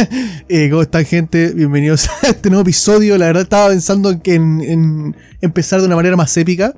[0.48, 1.52] Eh, ¿Cómo están gente?
[1.52, 3.16] Bienvenidos a este nuevo episodio.
[3.18, 6.74] La verdad estaba pensando en, empezar de una manera más épica.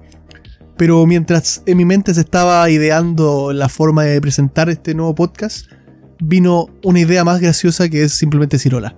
[0.77, 5.67] Pero mientras en mi mente se estaba ideando la forma de presentar este nuevo podcast,
[6.21, 8.97] vino una idea más graciosa que es simplemente decir hola.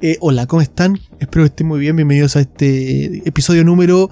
[0.00, 0.98] Eh, hola, ¿cómo están?
[1.20, 1.96] Espero que estén muy bien.
[1.96, 4.08] Bienvenidos a este episodio número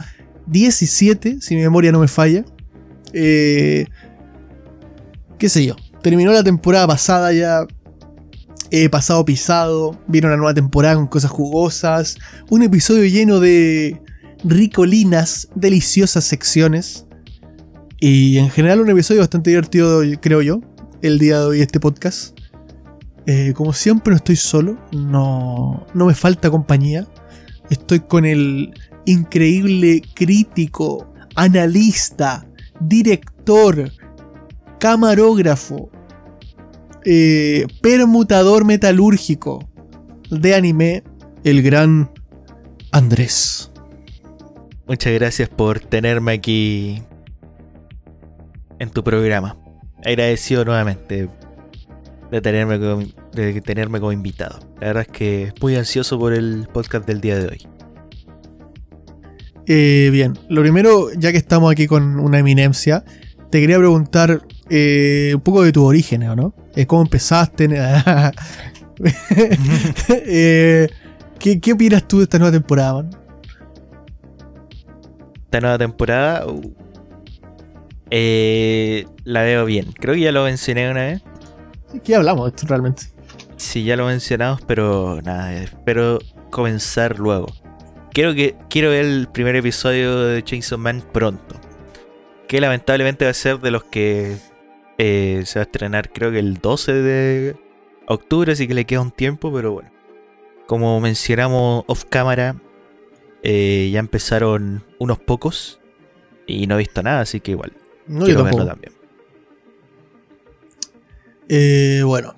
[0.46, 2.44] 17, si mi memoria no me falla.
[3.12, 3.86] Eh,
[5.38, 5.76] ¿Qué sé yo?
[6.02, 7.66] Terminó la temporada pasada ya.
[8.70, 9.98] He pasado pisado.
[10.06, 12.16] Vino una nueva temporada con cosas jugosas.
[12.48, 14.00] Un episodio lleno de
[14.44, 17.06] ricolinas, deliciosas secciones.
[17.98, 20.60] Y en general un episodio bastante divertido, creo yo,
[21.02, 22.38] el día de hoy, este podcast.
[23.26, 27.06] Eh, como siempre no estoy solo, no, no me falta compañía.
[27.68, 28.72] Estoy con el
[29.04, 32.46] increíble crítico, analista,
[32.80, 33.90] director,
[34.78, 35.90] camarógrafo,
[37.04, 39.68] eh, permutador metalúrgico
[40.30, 41.02] de anime,
[41.44, 42.10] el gran
[42.92, 43.70] Andrés.
[44.86, 47.02] Muchas gracias por tenerme aquí
[48.78, 49.56] en tu programa.
[50.04, 51.28] Agradecido nuevamente
[52.30, 54.58] de tenerme, como, de tenerme como invitado.
[54.80, 57.66] La verdad es que muy ansioso por el podcast del día de hoy.
[59.66, 63.04] Eh, bien, lo primero, ya que estamos aquí con una eminencia,
[63.50, 66.54] te quería preguntar eh, un poco de tu origen, ¿no?
[66.76, 67.68] Eh, ¿Cómo empezaste?
[71.38, 73.10] ¿qué, ¿qué, opinas tú de esta nueva temporada, man?
[75.44, 76.74] Esta nueva temporada uh,
[78.10, 79.92] la veo bien.
[79.92, 81.22] Creo que ya lo mencioné una vez.
[82.04, 83.04] ¿Qué hablamos de esto realmente?
[83.56, 86.18] Sí, ya lo mencionamos, pero nada, espero
[86.50, 87.46] comenzar luego.
[88.12, 91.60] Quiero, que, quiero ver el primer episodio de Chainsaw Man pronto.
[92.48, 94.36] Que lamentablemente va a ser de los que
[95.02, 97.56] eh, se va a estrenar creo que el 12 de
[98.06, 99.90] octubre, así que le queda un tiempo, pero bueno.
[100.66, 102.56] Como mencionamos off camera,
[103.42, 105.80] eh, ya empezaron unos pocos
[106.46, 107.72] y no he visto nada, así que igual.
[108.06, 108.92] No, quiero verlo también.
[111.48, 112.34] Eh, bueno,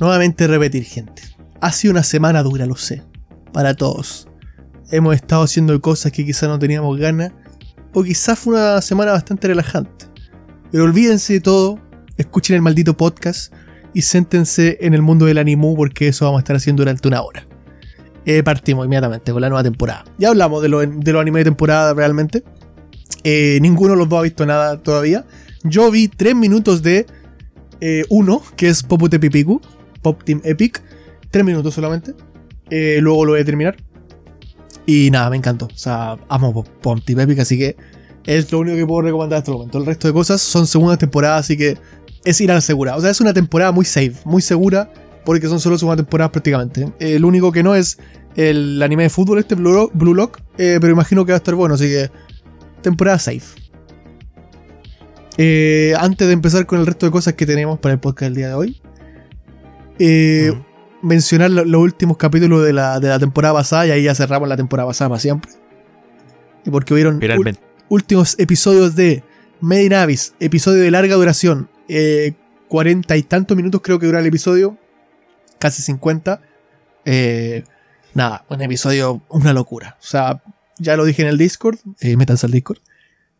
[0.00, 1.22] nuevamente repetir, gente.
[1.60, 3.04] Ha sido una semana dura, lo sé.
[3.52, 4.26] Para todos.
[4.90, 7.30] Hemos estado haciendo cosas que quizás no teníamos ganas.
[7.92, 10.06] O quizás fue una semana bastante relajante.
[10.72, 11.83] Pero olvídense de todo.
[12.16, 13.52] Escuchen el maldito podcast.
[13.92, 17.22] Y séntense en el mundo del animu porque eso vamos a estar haciendo durante una
[17.22, 17.46] hora.
[18.26, 20.04] Eh, partimos inmediatamente con la nueva temporada.
[20.18, 22.42] Ya hablamos de los de anime de temporada realmente.
[23.22, 25.24] Eh, ninguno de los dos ha visto nada todavía.
[25.62, 27.06] Yo vi 3 minutos de
[27.80, 29.60] eh, uno, que es Popute Pipiku,
[30.02, 30.82] Pop Team Epic,
[31.30, 32.14] tres minutos solamente.
[32.70, 33.76] Luego lo voy a terminar.
[34.86, 35.66] Y nada, me encantó.
[35.66, 37.76] O sea, amo Pop Team Epic, así que
[38.26, 39.78] es lo único que puedo recomendar hasta el momento.
[39.78, 41.76] El resto de cosas son segundas temporadas, así que
[42.24, 42.96] es ir a la segura.
[42.96, 44.90] O sea, es una temporada muy safe, muy segura,
[45.24, 46.92] porque son solo segundas temporadas prácticamente.
[46.98, 47.98] el único que no es
[48.36, 51.74] el anime de fútbol, este Blue Lock, eh, pero imagino que va a estar bueno,
[51.74, 52.10] así que
[52.82, 53.60] temporada safe.
[55.36, 58.34] Eh, antes de empezar con el resto de cosas que tenemos para el podcast del
[58.34, 58.80] día de hoy,
[59.98, 60.52] eh,
[61.02, 65.10] mencionar los últimos capítulos de la, temporada pasada y ahí ya cerramos la temporada pasada
[65.10, 65.50] para siempre.
[66.64, 67.20] Y porque hubieron
[67.88, 69.22] últimos episodios de
[69.60, 72.34] Made in Abyss, episodio de larga duración, eh,
[72.68, 74.78] cuarenta y tantos minutos creo que dura el episodio,
[75.58, 76.40] casi 50.
[78.14, 79.96] nada, un episodio, una locura.
[80.00, 80.42] O sea,
[80.78, 81.78] ya lo dije en el Discord,
[82.16, 82.78] métanse al Discord.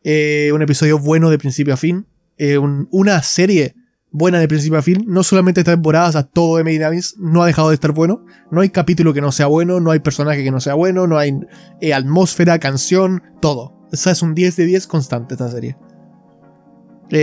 [0.04, 2.06] Eh, un episodio bueno de principio a fin,
[2.36, 3.74] eh, una serie
[4.10, 7.42] buena de principio a fin, no solamente esta temporada, o sea, todo de Made no
[7.42, 10.44] ha dejado de estar bueno, no hay capítulo que no sea bueno, no hay personaje
[10.44, 11.34] que no sea bueno, no hay
[11.80, 13.74] eh, atmósfera, canción, todo.
[13.90, 15.76] O sea, es un 10 de 10 constante esta serie.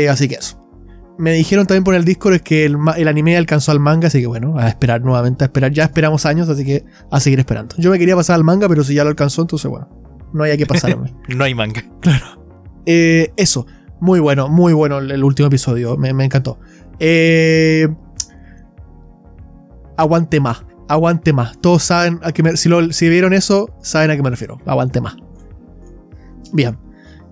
[0.09, 0.60] así que eso.
[1.17, 4.27] Me dijeron también por el Discord que el, el, anime alcanzó al manga, así que
[4.27, 5.71] bueno, a esperar nuevamente, a esperar.
[5.71, 7.75] Ya esperamos años, así que a seguir esperando.
[7.77, 9.87] Yo me quería pasar al manga, pero si ya lo alcanzó, entonces bueno,
[10.33, 11.13] no hay que pasarme.
[11.27, 11.83] no hay manga.
[12.01, 12.25] Claro.
[12.85, 13.67] Eh, eso,
[13.99, 16.59] muy bueno, muy bueno el, último episodio, me, encantó.
[16.99, 17.87] Eh,
[19.97, 21.59] aguante más, aguante más.
[21.61, 24.59] Todos saben a qué me, si, si vieron eso, saben a qué me refiero.
[24.65, 25.15] Aguante más.
[26.51, 26.77] Bien.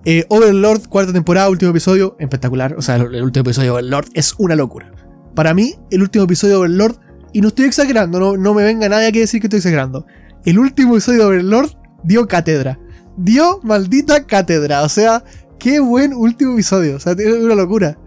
[0.04, 2.74] Eh, Overlord, cuarta temporada, último episodio, espectacular.
[2.78, 4.92] O sea, el, último episodio de Overlord es una locura.
[5.34, 6.96] Para mí, el último episodio de Overlord,
[7.32, 10.06] y no estoy exagerando, no, no me venga nadie a decir que estoy exagerando.
[10.44, 11.70] El último episodio de Overlord
[12.02, 12.78] dio cátedra.
[13.16, 14.82] Dio maldita cátedra.
[14.82, 15.22] O sea,
[15.60, 16.96] Qué buen último episodio.
[16.96, 17.98] O sea, es una locura.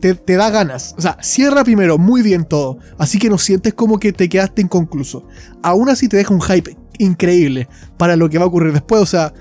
[0.00, 0.94] Te, da ganas.
[0.98, 2.78] O sea, cierra primero muy bien todo.
[2.98, 5.24] Así que no sientes como que te quedaste inconcluso.
[5.62, 9.00] Aún así te deja un hype increíble para lo que va a ocurrir después.
[9.00, 9.32] O sea,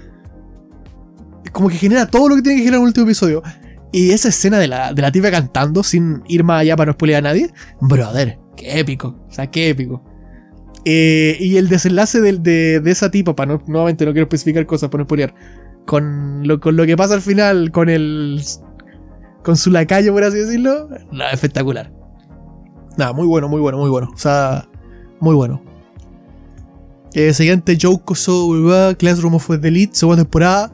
[1.56, 3.42] como que genera todo lo que tiene que generar un último episodio.
[3.94, 6.94] Y esa escena de la, de la tipa cantando sin ir más allá para no
[6.96, 7.50] spoilear a nadie,
[7.80, 9.16] brother, qué épico.
[9.30, 10.04] O sea, qué épico.
[10.84, 14.66] Eh, y el desenlace de, de, de esa tipa, para no, nuevamente no quiero especificar
[14.66, 15.34] cosas para no spoilear,
[15.86, 18.42] con lo, con lo que pasa al final, con el.
[19.42, 21.90] con su lacayo, por así decirlo, nada, espectacular.
[22.98, 24.10] Nada, muy bueno, muy bueno, muy bueno.
[24.13, 24.68] O sea,
[25.22, 25.63] muy bueno.
[27.13, 28.50] Eh, siguiente, Joe Koso,
[29.00, 30.74] Classroom of the Elite, segunda temporada.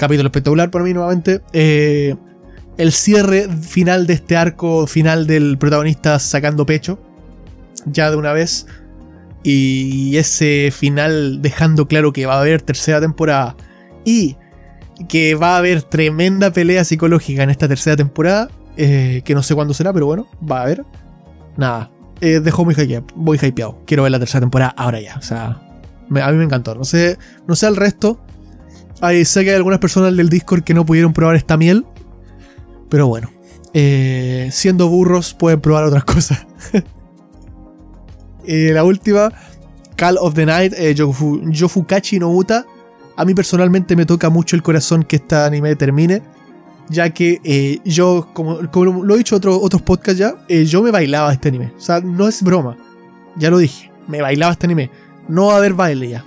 [0.00, 1.42] Capítulo espectacular para mí nuevamente.
[1.52, 2.16] Eh,
[2.78, 6.98] el cierre final de este arco, final del protagonista sacando pecho.
[7.84, 8.66] Ya de una vez.
[9.42, 13.56] Y ese final dejando claro que va a haber tercera temporada.
[14.06, 14.38] Y
[15.06, 18.48] que va a haber tremenda pelea psicológica en esta tercera temporada.
[18.78, 20.82] eh, que no sé cuándo será, pero bueno, va a haber.
[21.58, 21.90] Nada,
[22.22, 23.82] eh, dejó muy hypeado, voy hypeado.
[23.84, 25.16] Quiero ver la tercera temporada ahora ya.
[25.18, 25.60] O sea,
[26.22, 26.74] a mí me encantó.
[26.74, 28.18] No sé, no sé al resto.
[29.24, 31.86] Sé que hay algunas personas del Discord que no pudieron probar esta miel.
[32.88, 33.30] Pero bueno,
[33.72, 36.46] eh, siendo burros pueden probar otras cosas.
[38.46, 39.30] Eh, la última,
[39.96, 42.66] Call of the Night, eh, Yofu- Yofukachi no Uta.
[43.16, 46.22] A mí personalmente me toca mucho el corazón que este anime termine.
[46.88, 50.82] Ya que eh, yo, como, como lo he dicho en otro- otros podcasts ya, yo
[50.82, 51.72] me bailaba este anime.
[51.76, 52.76] O sea, no es broma.
[53.36, 53.90] Ya lo dije.
[54.08, 54.90] Me bailaba este anime.
[55.28, 56.24] No va a haber baile ya.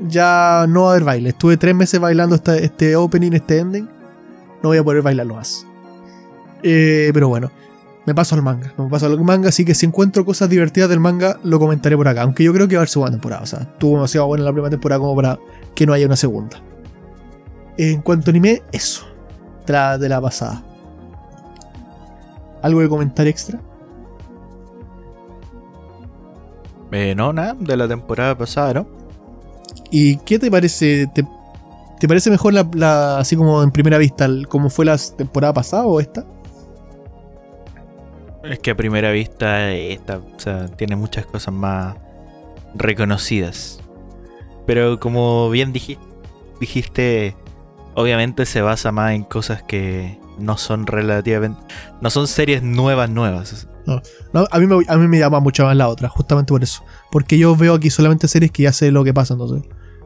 [0.00, 1.28] Ya no va a haber baile.
[1.30, 3.88] Estuve tres meses bailando esta- este opening, este ending.
[4.62, 5.66] No voy a poder bailarlo más.
[6.62, 7.50] Eh, pero bueno,
[8.04, 8.72] me paso al manga.
[8.76, 12.08] Me paso al manga, así que si encuentro cosas divertidas del manga, lo comentaré por
[12.08, 12.22] acá.
[12.22, 13.42] Aunque yo creo que va a haber segunda temporada.
[13.42, 15.38] O sea, estuvo demasiado buena la primera temporada como para
[15.74, 16.58] que no haya una segunda.
[17.78, 19.04] En cuanto a anime, eso.
[19.66, 20.62] De la, de la pasada.
[22.62, 23.60] ¿Algo de comentar extra?
[26.92, 28.95] Eh, no, nada, de la temporada pasada, ¿no?
[29.90, 31.06] ¿Y qué te parece?
[31.08, 36.00] ¿Te, parece mejor la, así como en primera vista, como fue la temporada pasada o
[36.00, 36.24] esta?
[38.44, 41.96] Es que a primera vista esta, o sea, tiene muchas cosas más
[42.74, 43.80] reconocidas.
[44.66, 45.98] Pero como bien diji-
[46.60, 47.36] dijiste,
[47.94, 51.60] obviamente se basa más en cosas que no son relativamente...
[52.00, 53.68] No son series nuevas, nuevas.
[54.32, 56.82] No, a, mí me, a mí me llama mucho más la otra, justamente por eso.
[57.10, 59.62] Porque yo veo aquí solamente series que ya sé lo que pasa, entonces.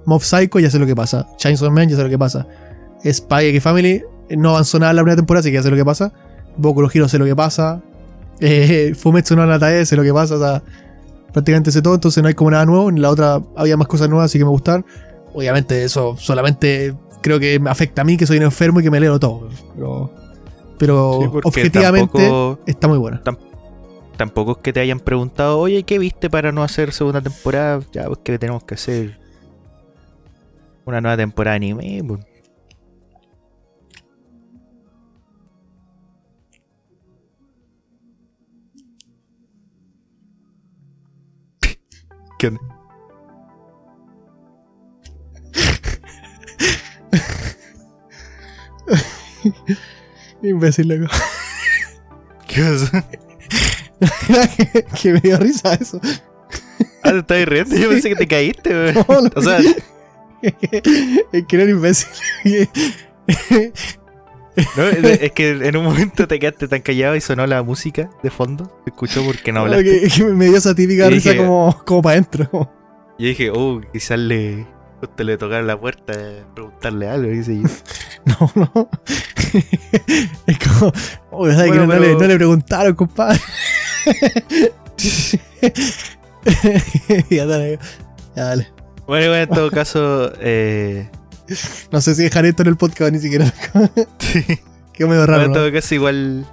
[0.06, 1.26] Mob Psycho ya sé lo que pasa.
[1.36, 2.46] Chainsaw Man ya sé lo que pasa.
[3.04, 5.70] Spy X Family eh, no avanzó nada en la primera temporada, así que ya sé
[5.70, 6.12] lo que pasa.
[6.56, 7.82] Boku no Hero sé lo que pasa.
[8.42, 10.36] Eh, Fumetsu no Natae sé lo que pasa.
[10.36, 10.62] O sea,
[11.30, 12.88] prácticamente sé todo, entonces no hay como nada nuevo.
[12.88, 14.82] En la otra había más cosas nuevas, así que me gustan.
[15.34, 18.90] Obviamente eso solamente creo que me afecta a mí, que soy un enfermo y que
[18.90, 19.48] me leo todo.
[19.74, 20.10] Pero,
[20.78, 23.20] pero Sí, objetivamente tampoco- está muy buena.
[24.20, 27.80] Tampoco es que te hayan preguntado, oye, ¿qué viste para no hacer segunda temporada?
[27.90, 29.18] Ya, pues que tenemos que hacer
[30.84, 32.04] una nueva temporada de anime.
[32.06, 32.20] pues.
[42.38, 42.60] ¿Qué onda?
[50.42, 51.10] Imbécil, loco.
[52.46, 53.08] ¿Qué pasa?
[54.56, 56.00] Que, que me dio risa eso.
[57.02, 57.76] Ah, te estás riendo.
[57.76, 58.92] Yo pensé que te caíste.
[58.94, 59.30] No, no.
[59.34, 59.58] O sea,
[60.42, 62.08] es que era un imbécil.
[64.76, 68.30] no, es que en un momento te quedaste tan callado y sonó la música de
[68.30, 68.80] fondo.
[68.84, 70.00] Se escuchó porque no hablaste.
[70.02, 72.48] que, que me dio esa típica Y risa dije- como, como para adentro.
[73.18, 74.66] Yo dije, oh, quizás le.
[75.00, 76.12] Justo le tocaron la puerta
[76.54, 77.30] preguntarle algo.
[77.32, 77.42] yo.
[78.26, 78.90] No, no.
[80.46, 80.92] es como.
[81.30, 83.40] Oh, ¿verdad que Bueno, no, le, no le preguntaron, compadre.
[87.30, 87.78] ya dale.
[88.36, 88.68] Ya dale.
[89.06, 91.08] Bueno, bueno, en todo caso, eh,
[91.90, 93.46] No sé si dejar esto en el podcast ni siquiera.
[94.92, 95.42] Quedó medio bueno, raro.
[95.44, 95.58] en ¿no?
[95.58, 96.46] todo caso, igual.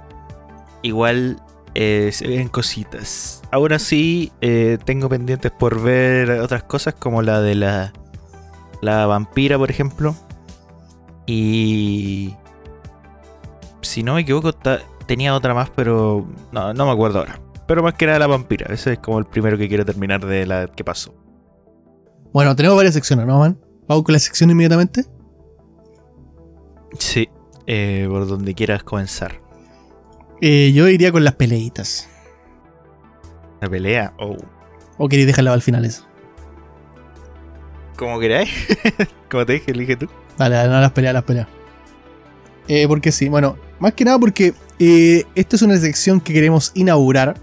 [0.82, 1.40] Igual
[1.74, 3.42] eh, se ven cositas.
[3.50, 7.92] Aún así, eh, tengo pendientes por ver otras cosas como la de la.
[8.80, 10.14] La vampira, por ejemplo.
[11.26, 12.34] Y.
[13.82, 16.28] Si no me equivoco, ta- tenía otra más, pero.
[16.52, 17.40] No, no me acuerdo ahora.
[17.66, 18.72] Pero más que nada la vampira.
[18.72, 21.12] Ese es como el primero que quiero terminar de la que pasó.
[22.32, 23.58] Bueno, tenemos varias secciones, ¿no, man?
[23.88, 25.04] Vamos con la sección inmediatamente.
[26.98, 27.28] Sí,
[27.66, 29.40] eh, por donde quieras comenzar.
[30.40, 32.08] Eh, yo iría con las peleitas.
[33.60, 34.36] La pelea, oh.
[34.98, 36.06] ¿O queréis dejarla al final eso?
[37.96, 38.50] Como queráis.
[39.30, 40.08] Como te dije, elige tú.
[40.36, 41.48] Dale, dale, no las peleas, las peleas.
[42.68, 46.72] Eh, porque sí, bueno, más que nada porque eh, esta es una sección que queremos
[46.74, 47.34] inaugurar,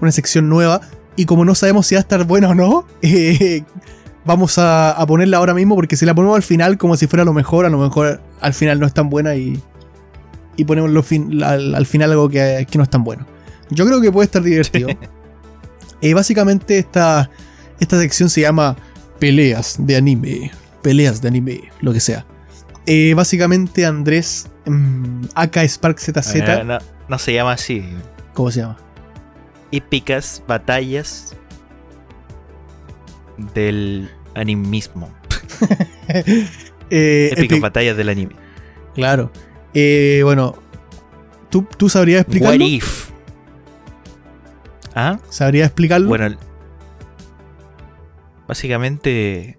[0.00, 0.80] una sección nueva,
[1.16, 3.62] y como no sabemos si va a estar buena o no, eh,
[4.24, 7.24] vamos a, a ponerla ahora mismo porque si la ponemos al final como si fuera
[7.24, 9.60] lo mejor, a lo mejor al final no es tan buena y,
[10.56, 13.26] y ponemos lo fin- al, al final algo que, que no es tan bueno.
[13.70, 14.88] Yo creo que puede estar divertido.
[16.00, 17.28] Eh, básicamente esta,
[17.80, 18.76] esta sección se llama
[19.18, 20.52] Peleas de anime.
[20.80, 22.24] Peleas de anime, lo que sea.
[22.86, 27.84] Eh, básicamente Andrés, mm, AK Spark ZZ, No, no, no se llama así.
[28.34, 28.76] ¿cómo se llama?
[29.72, 31.34] Épicas batallas
[33.54, 35.10] del animismo.
[36.90, 38.34] Eh, Épicas batallas del anime.
[38.94, 39.30] claro.
[39.74, 40.54] Eh, bueno,
[41.50, 42.64] ¿tú, ¿tú sabrías What explicarlo?
[42.64, 43.10] if?
[44.94, 45.18] ¿Ah?
[45.28, 46.08] ¿Sabrías explicarlo?
[46.08, 46.34] Bueno,
[48.46, 49.58] básicamente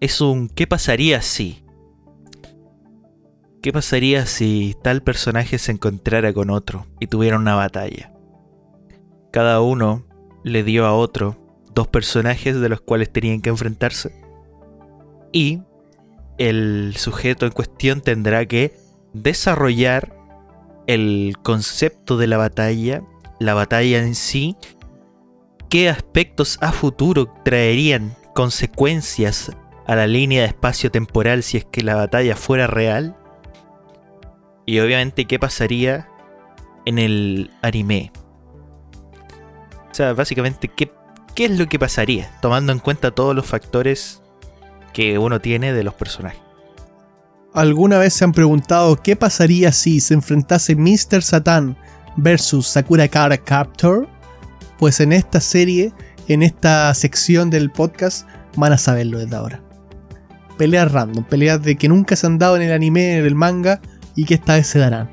[0.00, 1.62] es un ¿qué pasaría si?
[3.66, 8.12] ¿Qué pasaría si tal personaje se encontrara con otro y tuviera una batalla?
[9.32, 10.06] Cada uno
[10.44, 11.36] le dio a otro
[11.74, 14.22] dos personajes de los cuales tenían que enfrentarse.
[15.32, 15.62] Y
[16.38, 18.72] el sujeto en cuestión tendrá que
[19.12, 20.16] desarrollar
[20.86, 23.02] el concepto de la batalla,
[23.40, 24.54] la batalla en sí,
[25.68, 29.50] qué aspectos a futuro traerían consecuencias
[29.88, 33.16] a la línea de espacio temporal si es que la batalla fuera real.
[34.66, 36.08] Y obviamente qué pasaría
[36.84, 38.12] en el anime.
[39.90, 40.92] O sea, básicamente qué,
[41.34, 44.22] qué es lo que pasaría, tomando en cuenta todos los factores
[44.92, 46.40] que uno tiene de los personajes.
[47.54, 51.22] ¿Alguna vez se han preguntado qué pasaría si se enfrentase Mr.
[51.22, 51.76] Satan
[52.16, 54.08] versus Sakura Card Captor?
[54.78, 55.92] Pues en esta serie,
[56.28, 59.62] en esta sección del podcast, van a saberlo desde ahora.
[60.58, 63.80] Peleas random, peleas de que nunca se han dado en el anime, en el manga,
[64.16, 65.08] y que esta vez se darán.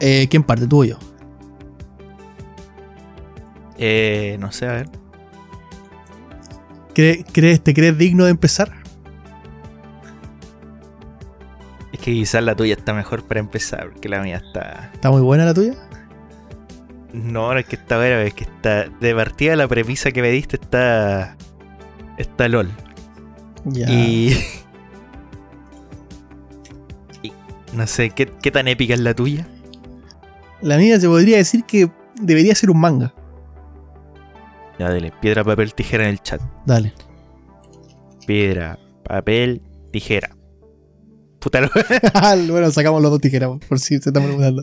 [0.00, 0.66] Eh, ¿Quién parte?
[0.66, 0.98] ¿Tú o yo?
[3.78, 4.88] Eh, no sé, a ver.
[6.94, 8.70] ¿Cre- ¿Crees, ¿Te crees digno de empezar?
[11.92, 14.90] Es que quizás la tuya está mejor para empezar, porque la mía está...
[14.92, 15.74] ¿Está muy buena la tuya?
[17.12, 18.88] No, no es que está buena, es que está...
[19.00, 21.36] De partida la premisa que me diste está...
[22.18, 22.70] Está LOL.
[23.64, 23.86] Ya.
[23.90, 24.36] Y...
[27.74, 29.46] No sé, ¿qué, ¿qué tan épica es la tuya?
[30.62, 31.90] La mía se podría decir que
[32.20, 33.12] debería ser un manga.
[34.78, 36.40] Ya, dale, piedra, papel, tijera en el chat.
[36.66, 36.92] Dale.
[38.26, 39.62] Piedra, papel,
[39.92, 40.36] tijera.
[41.40, 41.70] Puta lo-
[42.52, 44.62] bueno, sacamos los dos tijeras, por si se está preguntando.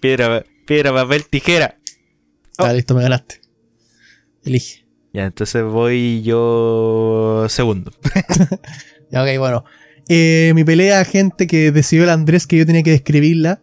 [0.00, 1.76] piedra, piedra, papel, tijera.
[2.58, 2.64] Oh.
[2.64, 3.40] Ah, listo, me ganaste.
[4.44, 4.84] Elige.
[5.12, 7.92] Ya, entonces voy yo segundo.
[9.10, 9.64] Ya, ok, bueno.
[10.08, 13.62] Eh, mi pelea, gente que decidió el Andrés que yo tenía que describirla,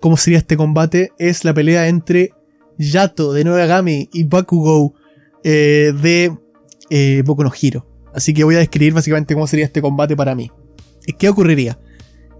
[0.00, 2.32] cómo sería este combate, es la pelea entre
[2.78, 4.94] Yato de Noegami y Bakugou
[5.44, 6.32] eh, de
[6.90, 7.86] eh, no Hero.
[8.14, 10.50] Así que voy a describir básicamente cómo sería este combate para mí.
[11.06, 11.78] Eh, ¿Qué ocurriría?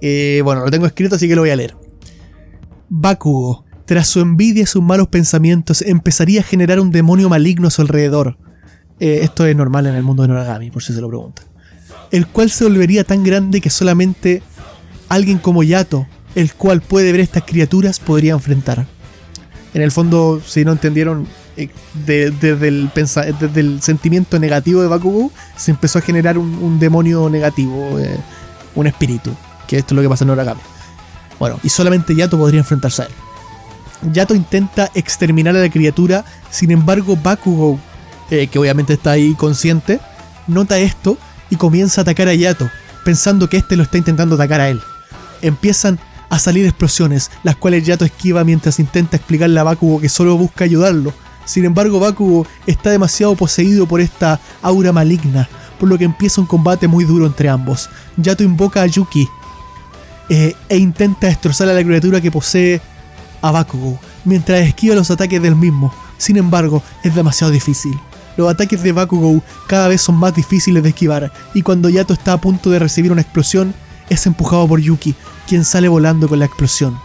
[0.00, 1.76] Eh, bueno, lo tengo escrito, así que lo voy a leer.
[2.88, 7.70] Bakugo, tras su envidia y sus malos pensamientos, empezaría a generar un demonio maligno a
[7.70, 8.38] su alrededor.
[9.00, 11.46] Esto es normal en el mundo de Noragami, por si se lo preguntan.
[12.10, 14.42] El cual se volvería tan grande que solamente
[15.08, 18.86] alguien como Yato, el cual puede ver estas criaturas, podría enfrentar.
[19.74, 21.68] En el fondo, si no entendieron, eh,
[22.06, 28.16] de- desde, el sentimiento negativo de Bakugou, se empezó a generar un, demonio negativo, eh,
[28.74, 29.30] un espíritu,
[29.66, 30.60] que esto es lo que pasa en Noragami.
[31.38, 33.12] Bueno, y solamente Yato podría enfrentarse a él.
[34.12, 37.78] Yato intenta exterminar a la criatura, sin embargo Bakugou,
[38.30, 40.00] eh, que obviamente está ahí consciente,
[40.46, 41.18] nota esto
[41.50, 42.70] y comienza a atacar a Yato,
[43.04, 44.80] pensando que este lo está intentando atacar a él.
[45.42, 45.98] Empiezan
[46.30, 50.64] a salir explosiones, las cuales Yato esquiva mientras intenta explicarle a Bakugo que solo busca
[50.64, 51.12] ayudarlo.
[51.44, 55.48] Sin embargo, Bakugo está demasiado poseído por esta aura maligna,
[55.80, 57.88] por lo que empieza un combate muy duro entre ambos.
[58.16, 59.26] Yato invoca a Yuki
[60.28, 62.82] eh, e intenta destrozar a la criatura que posee
[63.40, 65.94] a Bakugo, mientras esquiva los ataques del mismo.
[66.18, 67.98] Sin embargo, es demasiado difícil.
[68.38, 72.34] Los ataques de Bakugou cada vez son más difíciles de esquivar, y cuando Yato está
[72.34, 73.74] a punto de recibir una explosión,
[74.08, 75.16] es empujado por Yuki,
[75.48, 76.96] quien sale volando con la explosión.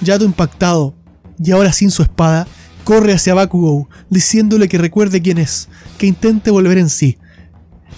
[0.00, 0.94] Yato impactado,
[1.38, 2.48] y ahora sin su espada,
[2.84, 7.18] corre hacia Bakugou, diciéndole que recuerde quién es, que intente volver en sí.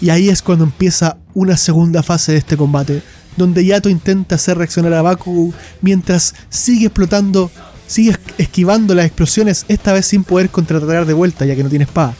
[0.00, 3.04] Y ahí es cuando empieza una segunda fase de este combate,
[3.36, 7.52] donde Yato intenta hacer reaccionar a Bakugou mientras sigue explotando,
[7.86, 11.68] sigue es- esquivando las explosiones, esta vez sin poder contraatacar de vuelta ya que no
[11.70, 12.14] tiene espada.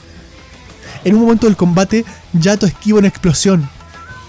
[1.04, 3.68] En un momento del combate, Yato esquiva una explosión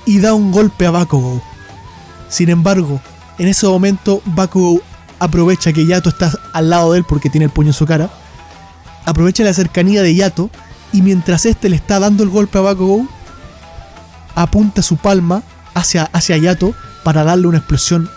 [0.06, 1.42] y da un golpe a Bakugou.
[2.30, 3.02] Sin embargo,
[3.40, 4.82] en ese momento Bakugou
[5.20, 8.10] aprovecha que Yato está al lado de él porque tiene el puño en su cara.
[9.06, 10.50] Aprovecha la cercanía de Yato
[10.94, 13.08] y mientras este le está dando el golpe a Bakugou,
[14.36, 18.10] apunta su palma hacia, hacia Yato para darle una explosión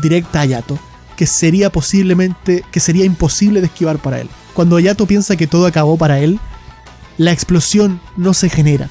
[0.00, 0.78] directa a Yato,
[1.20, 4.30] que sería posiblemente que sería imposible de esquivar para él.
[4.54, 6.40] Cuando Yato piensa que todo acabó para él,
[7.18, 8.88] la explosión no se genera.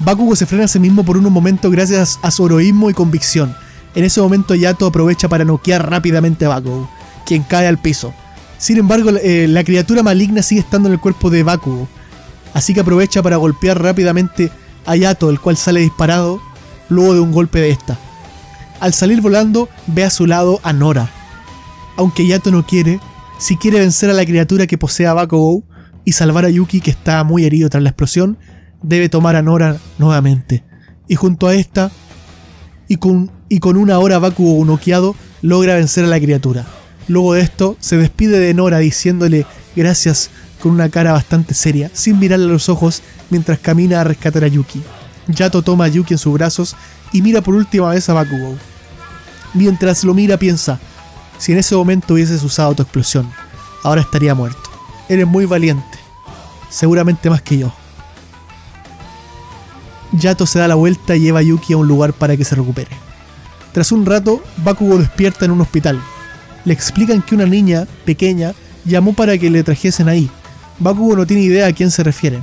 [0.00, 3.56] Bakugo se frena a sí mismo por un momento gracias a su heroísmo y convicción.
[3.94, 6.90] En ese momento Yato aprovecha para noquear rápidamente a Bakugo,
[7.24, 8.12] quien cae al piso.
[8.58, 11.88] Sin embargo, eh, la criatura maligna sigue estando en el cuerpo de Bakugo,
[12.52, 14.52] así que aprovecha para golpear rápidamente
[14.84, 16.42] a Yato, el cual sale disparado
[16.90, 17.96] luego de un golpe de esta.
[18.80, 21.10] Al salir volando, ve a su lado a Nora.
[22.00, 22.98] Aunque Yato no quiere,
[23.36, 25.64] si quiere vencer a la criatura que posee a Bakugo
[26.02, 28.38] y salvar a Yuki que está muy herido tras la explosión,
[28.82, 30.64] debe tomar a Nora nuevamente.
[31.08, 31.90] Y junto a esta,
[32.88, 33.30] y con,
[33.76, 36.64] una hora Bakugo noqueado, logra vencer a la criatura.
[37.06, 39.44] Luego de esto, se despide de Nora diciéndole
[39.76, 44.44] gracias con una cara bastante seria, sin mirarle a los ojos mientras camina a rescatar
[44.44, 44.80] a Yuki.
[45.28, 46.76] Yato toma a Yuki en sus brazos
[47.12, 48.56] y mira por última vez a Bakugo.
[49.52, 50.80] Mientras lo mira piensa,
[51.40, 53.26] si en ese momento hubieses usado tu explosión,
[53.82, 54.60] ahora estaría muerto.
[55.08, 55.98] Eres muy valiente,
[56.68, 57.72] seguramente más que yo.
[60.12, 62.54] Yato se da la vuelta y lleva a Yuki a un lugar para que se
[62.54, 62.90] recupere.
[63.72, 65.98] Tras un rato, Bakugo despierta en un hospital.
[66.66, 68.52] Le explican que una niña pequeña
[68.84, 70.28] llamó para que le trajesen ahí.
[70.78, 72.42] Bakugo no tiene idea a quién se refiere.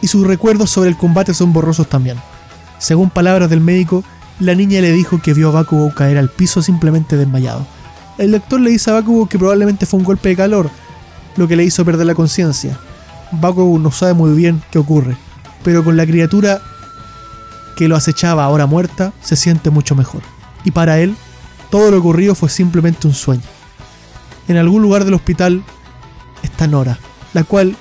[0.00, 2.16] Y sus recuerdos sobre el combate son borrosos también.
[2.78, 4.02] Según palabras del médico,
[4.40, 7.64] la niña le dijo que vio a Bakugo caer al piso simplemente desmayado.
[8.18, 10.70] El doctor le dice a Bakugo que probablemente fue un golpe de calor,
[11.36, 12.78] lo que le hizo perder la conciencia.
[13.32, 15.16] Bakugo no sabe muy bien qué ocurre,
[15.64, 16.60] pero con la criatura
[17.76, 20.22] que lo acechaba ahora muerta, se siente mucho mejor.
[20.64, 21.16] Y para él,
[21.70, 23.42] todo lo ocurrido fue simplemente un sueño.
[24.48, 25.62] En algún lugar del hospital
[26.42, 26.98] está Nora,
[27.32, 27.76] la cual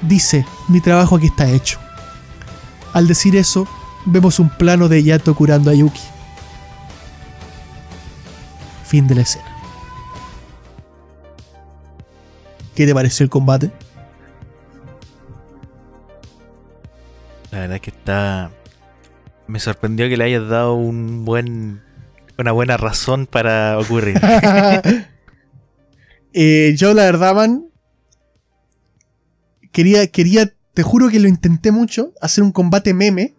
[0.00, 1.78] dice, mi trabajo aquí está hecho.
[2.92, 3.68] Al decir eso,
[4.06, 6.00] vemos un plano de Yato curando a Yuki.
[8.92, 9.46] Fin de la escena.
[12.74, 13.70] ¿Qué te pareció el combate?
[17.50, 18.50] La verdad es que está.
[19.46, 21.80] Me sorprendió que le hayas dado un buen.
[22.36, 24.20] una buena razón para ocurrir.
[26.34, 27.66] Eh, yo, la verdad, man.
[29.70, 33.34] Quería, quería, te juro que lo intenté mucho, hacer un combate meme.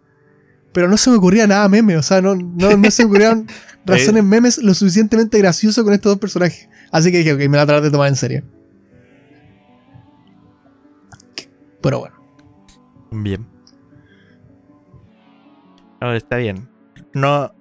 [0.72, 3.46] Pero no se me ocurría nada meme, o sea, no, no, no se me ocurrían
[3.86, 6.68] razones memes lo suficientemente gracioso con estos dos personajes.
[6.90, 8.44] Así que dije, ok, me la traté de tomar en serio.
[11.80, 12.16] Pero bueno.
[13.10, 13.46] Bien.
[16.00, 16.68] No, está bien.
[17.12, 17.52] No.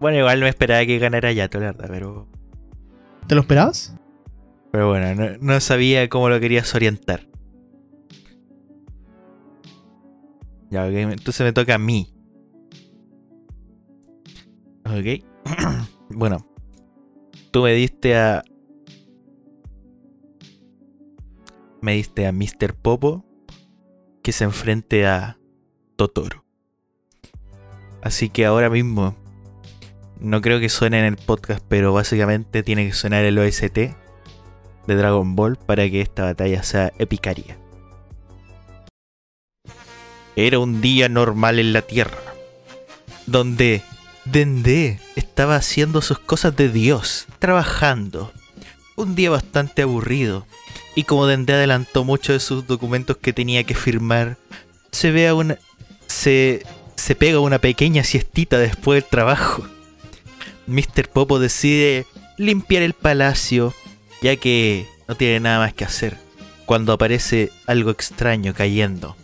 [0.00, 2.28] Bueno, igual no esperaba que ganara Yato, la verdad, pero.
[3.26, 3.94] ¿Te lo esperabas?
[4.72, 7.28] Pero bueno, no, no sabía cómo lo querías orientar.
[10.70, 12.12] Ya, ok, entonces me toca a mí.
[14.84, 15.24] Ok.
[16.10, 16.46] bueno.
[17.50, 18.42] Tú me diste a.
[21.80, 22.74] Me diste a Mr.
[22.74, 23.24] Popo
[24.22, 25.38] que se enfrente a
[25.96, 26.44] Totoro.
[28.02, 29.16] Así que ahora mismo.
[30.20, 34.94] No creo que suene en el podcast, pero básicamente tiene que sonar el OST de
[34.94, 37.58] Dragon Ball para que esta batalla sea epicaria.
[40.36, 42.18] Era un día normal en la Tierra,
[43.26, 43.82] donde
[44.24, 48.32] Dende estaba haciendo sus cosas de Dios, trabajando.
[48.96, 50.46] Un día bastante aburrido,
[50.94, 54.38] y como Dende adelantó muchos de sus documentos que tenía que firmar,
[54.92, 55.58] se ve a una.
[56.06, 56.64] se.
[56.96, 59.66] se pega una pequeña siestita después del trabajo.
[60.66, 61.08] Mr.
[61.12, 62.06] Popo decide
[62.38, 63.74] limpiar el palacio,
[64.22, 66.16] ya que no tiene nada más que hacer,
[66.64, 69.16] cuando aparece algo extraño cayendo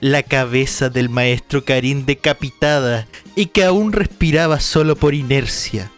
[0.00, 3.06] la cabeza del maestro Karin decapitada
[3.38, 5.92] y que aún respiraba solo por inercia.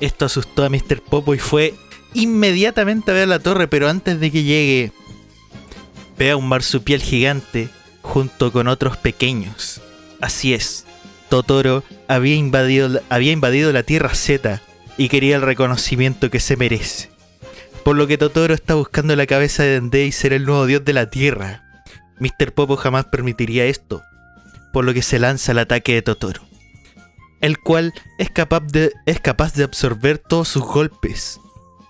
[0.00, 1.02] Esto asustó a Mr.
[1.08, 1.72] Popo y fue
[2.14, 4.92] inmediatamente a ver la torre, pero antes de que llegue,
[6.18, 7.68] ve a un marsupial gigante
[8.02, 9.82] junto con otros pequeños.
[10.20, 10.84] Así es,
[11.28, 14.60] Totoro había invadido, había invadido la Tierra Z
[14.96, 17.08] y quería el reconocimiento que se merece.
[17.84, 20.84] Por lo que Totoro está buscando la cabeza de Dende y ser el nuevo dios
[20.84, 21.62] de la Tierra.
[22.18, 22.52] Mr.
[22.52, 24.02] Popo jamás permitiría esto,
[24.72, 26.42] por lo que se lanza al ataque de Totoro,
[27.44, 31.38] el cual es capaz de, es capaz de absorber todos sus golpes,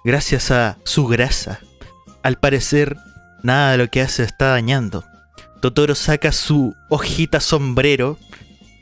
[0.02, 1.60] gracias a su grasa.
[2.24, 2.96] Al parecer,
[3.44, 5.04] nada de lo que hace está dañando.
[5.60, 8.18] Totoro saca su hojita sombrero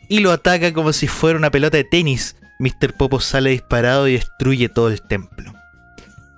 [0.08, 2.36] y lo ataca como si fuera una pelota de tenis.
[2.58, 2.94] Mr.
[2.96, 5.52] Popo sale disparado y destruye todo el templo.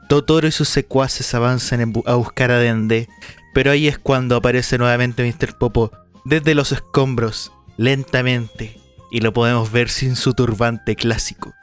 [0.09, 3.09] Totoro y sus secuaces avanzan a buscar a Dende,
[3.55, 5.57] pero ahí es cuando aparece nuevamente Mr.
[5.57, 5.93] Popo
[6.25, 8.84] desde los escombros, lentamente,
[9.15, 11.55] y lo podemos ver sin su turbante clásico,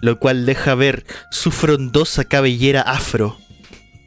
[0.00, 3.36] lo cual deja ver su frondosa cabellera afro.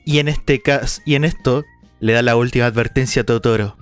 [0.05, 1.65] Y en este caso, y en esto
[1.99, 3.75] le da la última advertencia a Totoro.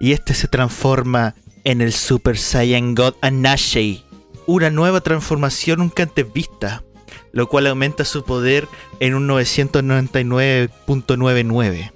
[0.00, 4.04] Y este se transforma en el Super Saiyan God Anashei,
[4.46, 6.82] una nueva transformación nunca antes vista,
[7.30, 8.66] lo cual aumenta su poder
[8.98, 11.92] en un 999.99.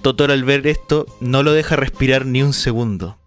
[0.00, 3.18] Totoro al ver esto no lo deja respirar ni un segundo.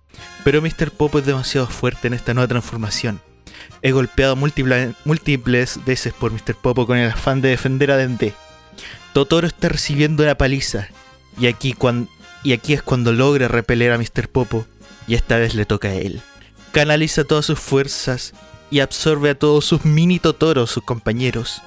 [0.43, 0.91] Pero Mr.
[0.91, 3.21] Popo es demasiado fuerte en esta nueva transformación.
[3.81, 6.55] He golpeado múltiples, veces por Mr.
[6.55, 8.33] Popo con el afán de defender a Dende.
[9.13, 10.87] Totoro está recibiendo una paliza.
[11.39, 11.75] Y aquí,
[12.43, 14.29] y aquí es cuando logra repeler a Mr.
[14.29, 14.65] Popo.
[15.07, 16.21] Y esta vez le toca a él.
[16.71, 18.33] Canaliza todas sus fuerzas
[18.69, 21.61] y absorbe a todos sus mini Totoros, sus compañeros.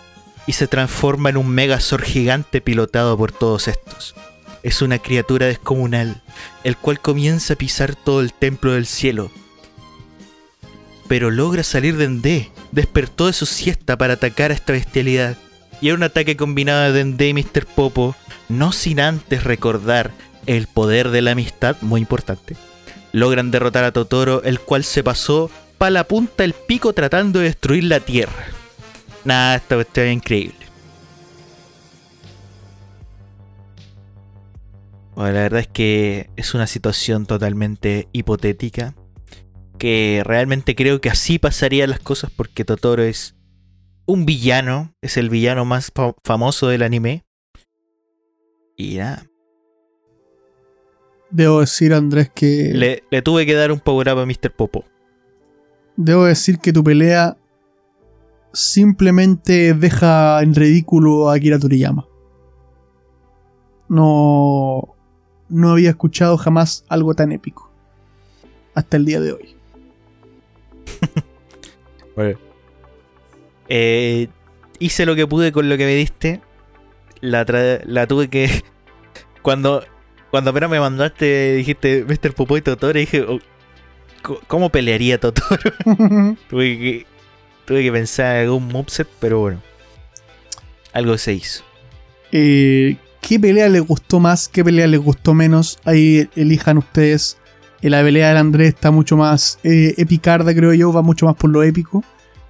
[0.46, 4.14] Y se transforma en un Megazord gigante pilotado por todos estos
[4.62, 6.22] es una criatura descomunal,
[6.64, 9.30] el cual comienza a pisar todo el templo del cielo.
[11.08, 15.36] Pero logra salir de Dende, despertó de su siesta para atacar a esta bestialidad.
[15.80, 17.66] Y era un ataque combinado de Dende y Mr.
[17.66, 18.16] Popo,
[18.48, 20.12] no sin antes recordar
[20.46, 22.56] el poder de la amistad, muy importante.
[23.12, 27.46] Logran derrotar a Totoro, el cual se pasó para la punta del pico tratando de
[27.46, 28.46] destruir la tierra.
[29.24, 30.61] Nada, esta cuestión es increíble.
[35.14, 38.94] Bueno, la verdad es que es una situación totalmente hipotética.
[39.78, 43.36] Que realmente creo que así pasarían las cosas porque Totoro es
[44.06, 44.94] un villano.
[45.02, 45.92] Es el villano más
[46.24, 47.24] famoso del anime.
[48.76, 49.26] Y nada.
[51.30, 52.72] Debo decir, Andrés, que.
[53.10, 54.52] Le, tuve que dar un power up a Mr.
[54.54, 54.84] Popo.
[55.96, 57.36] Debo decir que tu pelea
[58.52, 62.06] simplemente deja en ridículo a Akira Toriyama.
[63.88, 64.94] No
[65.52, 67.70] no había escuchado jamás algo tan épico.
[68.74, 69.56] Hasta el día de hoy.
[73.74, 74.28] Eh,
[74.80, 76.42] hice lo que pude con lo que me diste.
[77.22, 77.46] La,
[77.86, 78.62] la tuve que.
[79.42, 79.82] Cuando,
[80.30, 82.34] cuando apenas me mandaste, dijiste Mr.
[82.34, 83.38] Popo y Totoro, dije, oh,
[84.46, 85.72] ¿cómo pelearía Totoro?
[86.50, 87.06] tuve, que,
[87.64, 89.62] tuve que pensar en algún moveset, pero bueno.
[90.92, 91.64] Algo se hizo.
[92.30, 95.78] Eh, qué pelea les gustó más, qué pelea les gustó menos.
[95.84, 97.38] Ahí elijan ustedes.
[97.80, 101.36] Eh, la pelea del Andrés está mucho más eh, epicarda, creo yo, va mucho más
[101.36, 102.04] por lo épico.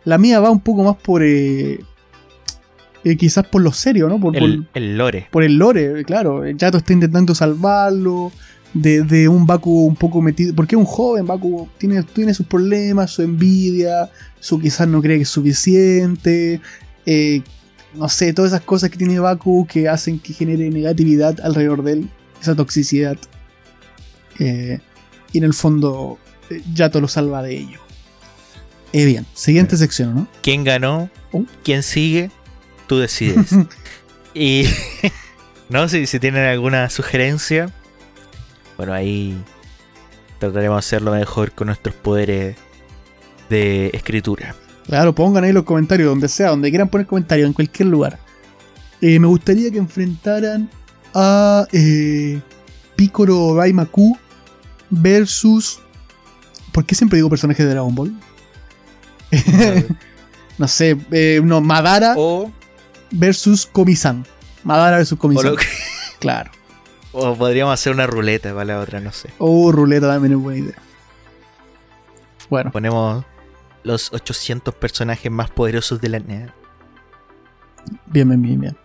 [0.04, 1.22] La mía va un poco más por.
[1.22, 1.78] Eh,
[3.18, 4.18] quizás por lo serio, ¿no?
[4.18, 5.28] Por el, lore.
[5.30, 6.48] Por el lore, claro.
[6.48, 8.32] Yato está intentando salvarlo.
[8.74, 10.54] De, un Baku un poco metido.
[10.54, 15.18] Porque es un joven, Baku tiene, tiene sus problemas, su envidia, su quizás no cree
[15.18, 16.60] que es suficiente.
[17.04, 17.42] Eh,
[17.94, 21.92] no sé, todas esas cosas que tiene Baku que hacen que genere negatividad alrededor de
[21.92, 23.16] él, esa toxicidad.
[24.38, 24.80] Eh,
[25.32, 26.18] y en el fondo,
[26.50, 27.80] eh, Yato lo salva de ello.
[28.92, 30.28] Eh, bien, siguiente sección, ¿no?
[30.42, 31.10] ¿Quién ganó?
[31.32, 31.44] Uh.
[31.62, 32.30] ¿Quién sigue?
[32.86, 33.50] Tú decides.
[34.34, 34.66] y.
[35.68, 37.70] no sé si tienen alguna sugerencia.
[38.76, 39.36] Bueno, ahí
[40.38, 42.56] trataremos de hacerlo mejor con nuestros poderes
[43.48, 44.54] de escritura.
[44.86, 48.18] Claro, pongan ahí los comentarios, donde sea, donde quieran poner comentarios, en cualquier lugar.
[49.00, 50.70] Eh, me gustaría que enfrentaran
[51.14, 52.40] a eh,
[52.96, 54.16] Picoro Raimaku
[54.90, 55.80] versus.
[56.72, 58.14] ¿Por qué siempre digo personajes de Dragon Ball?
[60.58, 62.50] no sé, eh, no, Madara o...
[63.10, 64.24] versus Komi-san.
[64.64, 65.54] Madara versus Komi-san.
[66.18, 66.50] Claro.
[67.14, 69.28] O podríamos hacer una ruleta para la otra, no sé.
[69.36, 70.78] O oh, ruleta también es buena idea.
[72.48, 72.72] Bueno.
[72.72, 73.22] Ponemos
[73.82, 76.54] los 800 personajes más poderosos de la NEA.
[78.06, 78.76] Bien, bien, bien, bien.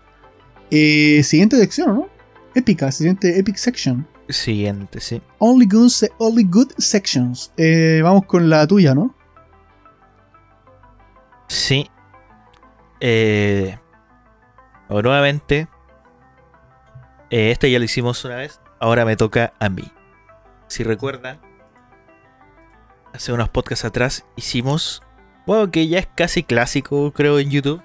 [0.72, 2.10] Eh, siguiente sección, ¿no?
[2.56, 4.08] Épica, siguiente Epic Section.
[4.30, 5.22] Siguiente, sí.
[5.40, 7.54] Only Good, only good Sections.
[7.56, 9.16] Eh, vamos con la tuya, ¿no?
[11.48, 11.90] Sí.
[13.00, 13.78] Eh,
[14.90, 15.68] nuevamente.
[17.30, 18.60] Eh, este ya lo hicimos una vez.
[18.80, 19.92] Ahora me toca a mí.
[20.68, 21.40] Si recuerdan,
[23.18, 25.02] hace unos podcasts atrás hicimos,
[25.48, 27.82] bueno, que ya es casi clásico, creo, en YouTube.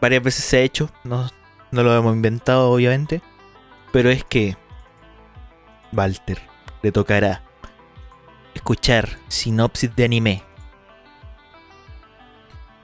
[0.00, 1.30] Varias veces se ha hecho, no,
[1.70, 3.22] no lo hemos inventado, obviamente.
[3.92, 4.56] Pero es que
[5.92, 6.42] Walter
[6.82, 7.42] le tocará
[8.54, 10.42] escuchar sinopsis de anime.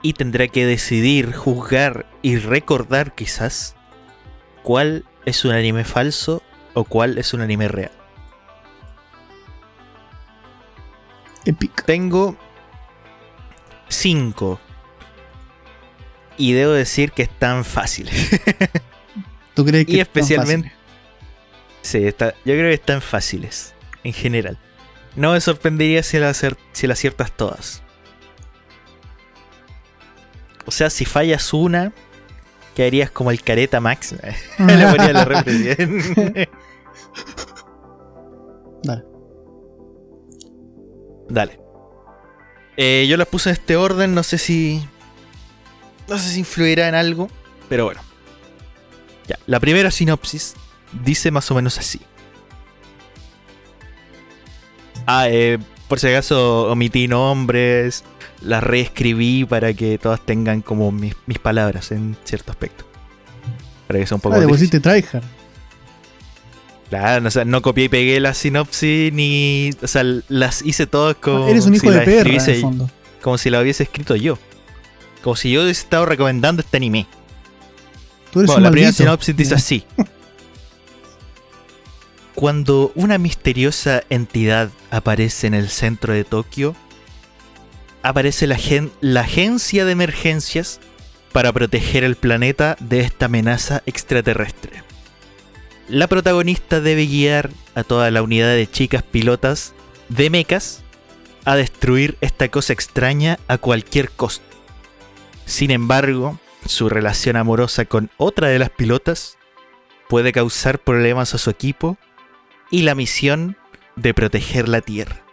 [0.01, 3.77] Y tendrá que decidir, juzgar y recordar quizás
[4.63, 8.00] cuál es un anime falso o cuál es un anime real.
[11.87, 12.37] Tengo
[13.89, 14.61] 5.
[16.37, 18.31] Y debo decir que están fáciles.
[19.55, 20.73] ¿Tú crees que y especialmente.
[21.83, 23.75] Sí, está, yo creo que están fáciles.
[24.05, 24.59] En general.
[25.17, 27.83] No me sorprendería si la, acer- si la aciertas todas.
[30.67, 31.93] O sea, si fallas una,
[32.77, 34.13] quedarías como el careta Max.
[34.59, 36.49] Le ponía la represión.
[38.85, 39.05] Dale.
[41.31, 41.59] Dale.
[42.77, 44.87] Eh, yo las puse en este orden, no sé si.
[46.09, 47.29] No sé si influirá en algo,
[47.69, 48.01] pero bueno.
[49.27, 50.55] Ya, la primera sinopsis
[51.05, 52.01] dice más o menos así.
[55.07, 58.05] Ah, eh, por si acaso omití nombres,
[58.43, 62.85] las reescribí para que todas tengan como mis, mis palabras en cierto aspecto.
[63.87, 64.69] Para que sea un poco Ah, difícil.
[64.69, 65.25] pusiste tryhard.
[66.91, 69.71] Claro, o sea, no copié y pegué la sinopsis ni.
[69.83, 71.49] O sea, las hice todas como.
[71.49, 72.91] Eres un hijo si de perra, en escribiese- el fondo.
[73.23, 74.39] como si la hubiese escrito yo.
[75.23, 77.07] Como si yo hubiese estado recomendando este anime.
[78.33, 79.85] Tú eres Bueno, un la primera sinopsis dice así.
[82.35, 86.75] Cuando una misteriosa entidad aparece en el centro de Tokio,
[88.03, 90.81] aparece la, gen- la agencia de emergencias
[91.33, 94.83] para proteger el planeta de esta amenaza extraterrestre.
[95.91, 99.75] La protagonista debe guiar a toda la unidad de chicas pilotas
[100.09, 100.83] de mechas
[101.45, 104.45] a destruir esta cosa extraña a cualquier costo.
[105.47, 109.37] Sin embargo, su relación amorosa con otra de las pilotas
[110.09, 111.99] puede causar problemas a su equipo
[112.71, 113.57] y la misión
[113.97, 115.25] de proteger la Tierra.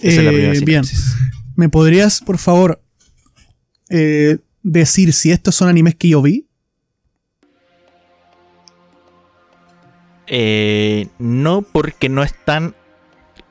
[0.00, 0.84] Esa es la Eh, primera bien.
[0.84, 1.16] sinopsis.
[1.56, 2.80] ¿Me podrías, por favor,
[3.90, 6.46] eh, decir si estos son animes que yo vi?
[10.26, 12.74] Eh, no porque no están...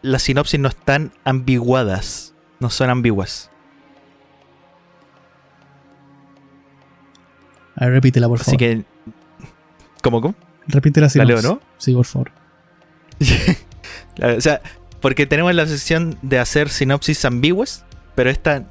[0.02, 2.34] Las sinopsis no están ambiguadas.
[2.60, 3.50] No son ambiguas.
[7.76, 8.58] A ver, repítela, por Así favor.
[8.60, 8.84] que...
[10.04, 10.36] ¿Cómo, cómo?
[10.68, 11.62] Repítela si ¿La leo, no?
[11.78, 12.32] Sí, por favor.
[14.38, 14.62] o sea,
[15.02, 18.66] porque tenemos la sección de hacer sinopsis ambiguas, pero esta-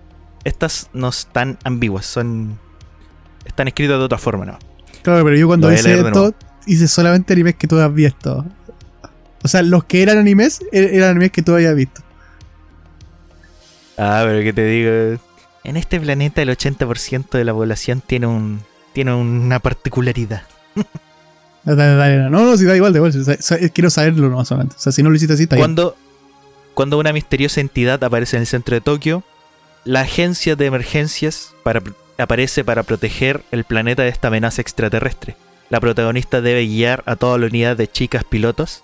[0.44, 2.58] estas no están ambiguas, son
[3.44, 4.58] están escritas de otra forma, ¿no?
[5.02, 6.34] Claro, pero yo cuando hice esto,
[6.66, 8.44] hice solamente animes que tú habías visto.
[9.42, 12.00] O sea, los que eran animes, er- eran animes que tú habías visto.
[13.96, 15.20] Ah, pero que te digo,
[15.64, 18.60] en este planeta el 80% de la población tiene un
[18.92, 20.42] tiene una particularidad.
[21.64, 22.30] Dale, dale, dale.
[22.30, 23.12] No, no, sí, da igual, da igual.
[23.72, 24.76] Quiero saberlo nomás solamente.
[24.76, 25.62] O sea, si no lo hiciste así, está bien.
[25.64, 25.96] Cuando
[26.74, 29.22] cuando una misteriosa entidad aparece en el centro de Tokio,
[29.84, 31.54] la agencia de emergencias
[32.16, 35.36] aparece para proteger el planeta de esta amenaza extraterrestre.
[35.70, 38.82] La protagonista debe guiar a toda la unidad de chicas pilotos,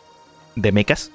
[0.56, 1.10] de mechas,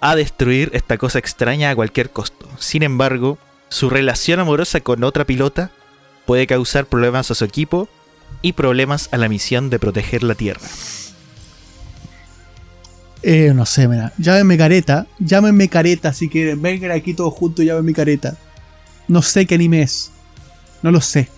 [0.00, 2.48] a destruir esta cosa extraña a cualquier costo.
[2.58, 5.70] Sin embargo, su relación amorosa con otra pilota
[6.24, 7.88] puede causar problemas a su equipo
[8.42, 10.66] y problemas a la misión de proteger la Tierra.
[13.22, 14.14] Eh, no sé, mira.
[14.16, 15.06] Llámenme careta.
[15.18, 16.62] Llámenme careta si quieren.
[16.62, 18.38] Vengan aquí todos juntos llámenme careta.
[19.10, 20.12] No sé qué anime es.
[20.82, 21.28] No lo sé.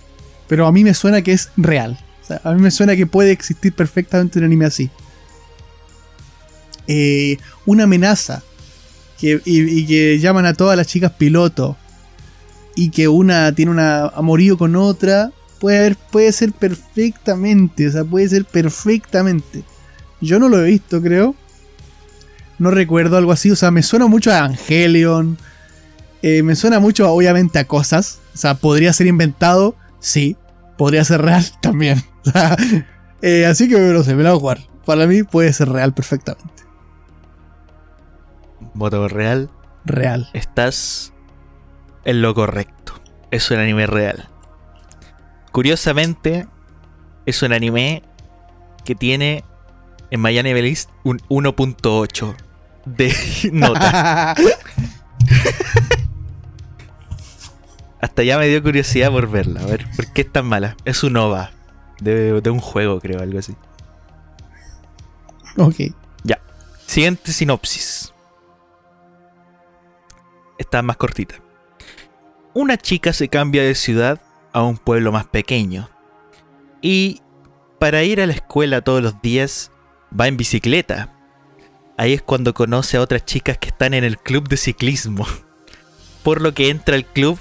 [0.47, 1.99] Pero a mí me suena que es real.
[2.23, 4.91] O sea, a mí me suena que puede existir perfectamente un anime así.
[6.87, 8.43] Eh, una amenaza.
[9.19, 11.79] Que, y, que llaman a todas las chicas piloto.
[12.77, 15.33] Y que una tiene un amorío con otra.
[15.59, 17.89] Puede, haber, puede ser perfectamente.
[17.89, 19.65] O sea, puede ser perfectamente.
[20.21, 21.35] Yo no lo he visto, creo.
[22.59, 23.51] No recuerdo algo así.
[23.51, 25.39] O sea, me suena mucho a Angelion.
[26.23, 28.21] Eh, me suena mucho, obviamente, a cosas.
[28.35, 29.75] O sea, podría ser inventado.
[29.99, 30.37] Sí.
[30.79, 32.03] Podría ser real también.
[33.21, 34.59] Eh, así que no sé, me la voy a jugar.
[34.85, 36.63] Para mí puede ser real perfectamente.
[38.75, 39.51] Voto real,
[39.85, 40.29] Real.
[40.33, 41.13] estás
[42.05, 42.95] en lo correcto.
[43.31, 44.29] Es un anime real.
[45.53, 46.47] Curiosamente,
[47.27, 48.03] es un anime
[48.85, 49.45] que tiene
[50.11, 52.35] en Miami List un 1.8
[52.87, 53.15] de
[53.53, 54.35] nota.
[58.03, 59.63] Hasta ya me dio curiosidad por verla.
[59.63, 60.77] A ver, ¿por qué es tan mala?
[60.85, 61.53] Es un OVA.
[62.01, 63.55] De, de un juego, creo, algo así.
[65.57, 65.95] ok.
[66.93, 68.13] Siguiente sinopsis.
[70.59, 71.37] Esta más cortita.
[72.53, 74.21] Una chica se cambia de ciudad
[74.53, 75.89] a un pueblo más pequeño.
[76.83, 77.23] Y
[77.79, 79.73] para ir a la escuela todos los días
[80.21, 81.17] va en bicicleta.
[81.97, 85.27] Ahí es cuando conoce a otras chicas que están en el club de ciclismo.
[86.23, 87.39] Por lo que entra al club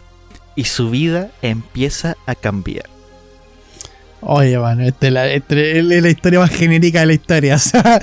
[0.56, 2.86] y su vida empieza a cambiar.
[4.22, 7.56] Oye, mano, esta es la, esta es la historia más genérica de la historia.
[7.58, 8.00] O sea,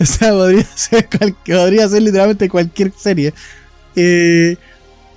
[0.00, 3.32] o sea, podría, ser cual- podría ser literalmente cualquier serie.
[3.94, 4.56] Eh,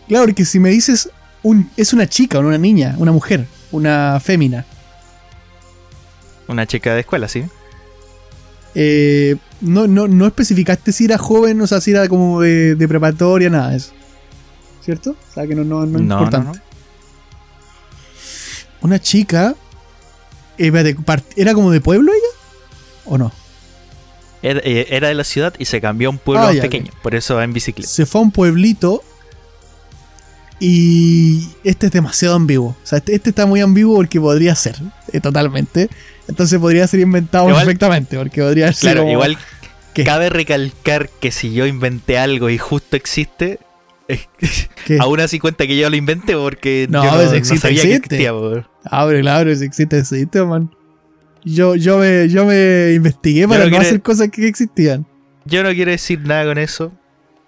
[0.08, 1.10] claro, porque si me dices
[1.42, 4.64] un, es una chica, o una niña, una mujer, una fémina.
[6.48, 7.46] Una chica de escuela, ¿sí?
[8.76, 12.88] Eh, no, no, no especificaste si era joven, o sea, si era como de, de
[12.88, 13.92] preparatoria, nada de eso.
[14.84, 15.12] ¿Cierto?
[15.12, 16.60] O sea, que no, no, no es No, importante.
[18.86, 19.56] Una chica.
[20.58, 22.40] ¿Era como de pueblo ella?
[23.06, 23.32] ¿O no?
[24.42, 26.62] Era, eh, era de la ciudad y se cambió a un pueblo Ah, más ya,
[26.62, 26.92] pequeño.
[27.02, 27.90] Por eso va en bicicleta.
[27.90, 29.04] Se fue a un pueblito.
[30.60, 32.70] Y este es demasiado ambiguo.
[32.70, 34.76] O sea, este, este está muy ambiguo porque podría ser,
[35.12, 35.90] eh, totalmente.
[36.28, 38.18] Entonces podría ser inventado Igual- perfectamente.
[38.18, 38.82] Porque podría ser.
[38.92, 39.38] Claro, como- igual
[39.94, 40.04] ¿Qué?
[40.06, 43.60] cabe recalcar que si yo inventé algo y justo existe,
[44.08, 44.22] eh,
[44.86, 44.98] ¿Qué?
[45.02, 47.82] aún así cuenta que yo lo inventé porque No, yo no, pues no existe, sabía
[47.84, 48.32] que existía.
[48.32, 48.64] po.
[48.86, 50.70] Abre, claro, si existe, existe, man.
[51.44, 55.06] Yo, yo, me, yo me investigué para no no, quiere- hacer cosas que existían.
[55.46, 56.92] Yo no quiero decir nada con eso,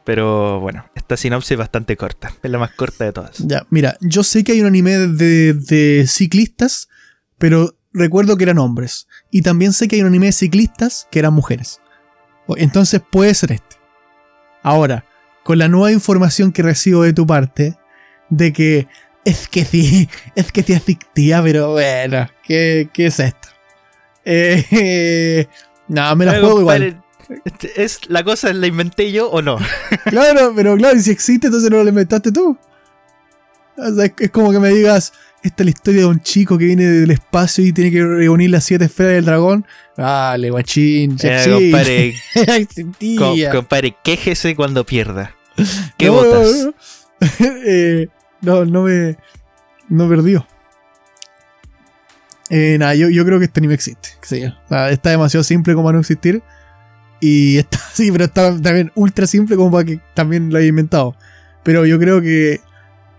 [0.04, 2.32] pero bueno, esta sinopsis es bastante corta.
[2.44, 3.38] Es la más corta de todas.
[3.40, 6.90] Ya, mira, yo sé que hay un anime de, de ciclistas,
[7.40, 9.08] pero recuerdo que eran hombres.
[9.32, 11.82] Y también sé que hay un anime de ciclistas que eran mujeres.
[12.56, 13.76] Entonces puede ser este.
[14.64, 15.06] Ahora,
[15.44, 17.76] con la nueva información que recibo de tu parte,
[18.30, 18.88] de que
[19.30, 23.48] es que sí, es que sí existía, pero bueno, ¿qué, qué es esto?
[24.26, 25.48] Eh,
[25.88, 27.02] no, me la juego igual.
[27.46, 29.58] este, Es, ¿La cosa la inventé yo o no?
[30.06, 32.58] Claro, pero claro, y si existe, entonces no lo inventaste tú.
[33.78, 35.14] O sea, es, es como que me digas,
[35.44, 38.50] esta es la historia de un chico que viene del espacio y tiene que reunir
[38.50, 39.66] las siete esferas del dragón.
[39.96, 42.16] Dale, guachín, ya Eh, compadre,
[43.18, 45.36] com- compadre, quéjese cuando pierda.
[45.98, 46.48] ¿Qué No, votas?
[46.58, 46.74] No, no.
[47.66, 48.08] Eh,
[48.42, 49.18] no, no me.
[49.90, 50.46] No perdió.
[52.50, 54.10] Eh, nada, yo, yo creo que este anime existe.
[54.22, 54.26] O
[54.70, 56.42] sea, está demasiado simple como para no existir.
[57.20, 61.16] Y está, sí, pero está también ultra simple como para que también lo haya inventado.
[61.64, 62.62] Pero yo creo que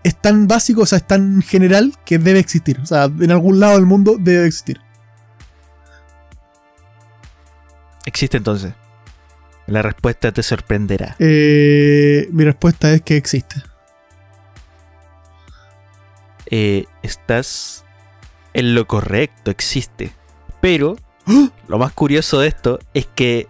[0.03, 2.79] es tan básico, o sea, es tan general que debe existir.
[2.81, 4.79] O sea, en algún lado del mundo debe existir.
[8.05, 8.73] Existe entonces.
[9.67, 11.15] La respuesta te sorprenderá.
[11.19, 13.61] Eh, mi respuesta es que existe.
[16.49, 17.85] Eh, estás
[18.53, 20.11] en lo correcto, existe.
[20.61, 20.97] Pero
[21.67, 23.47] lo más curioso de esto es que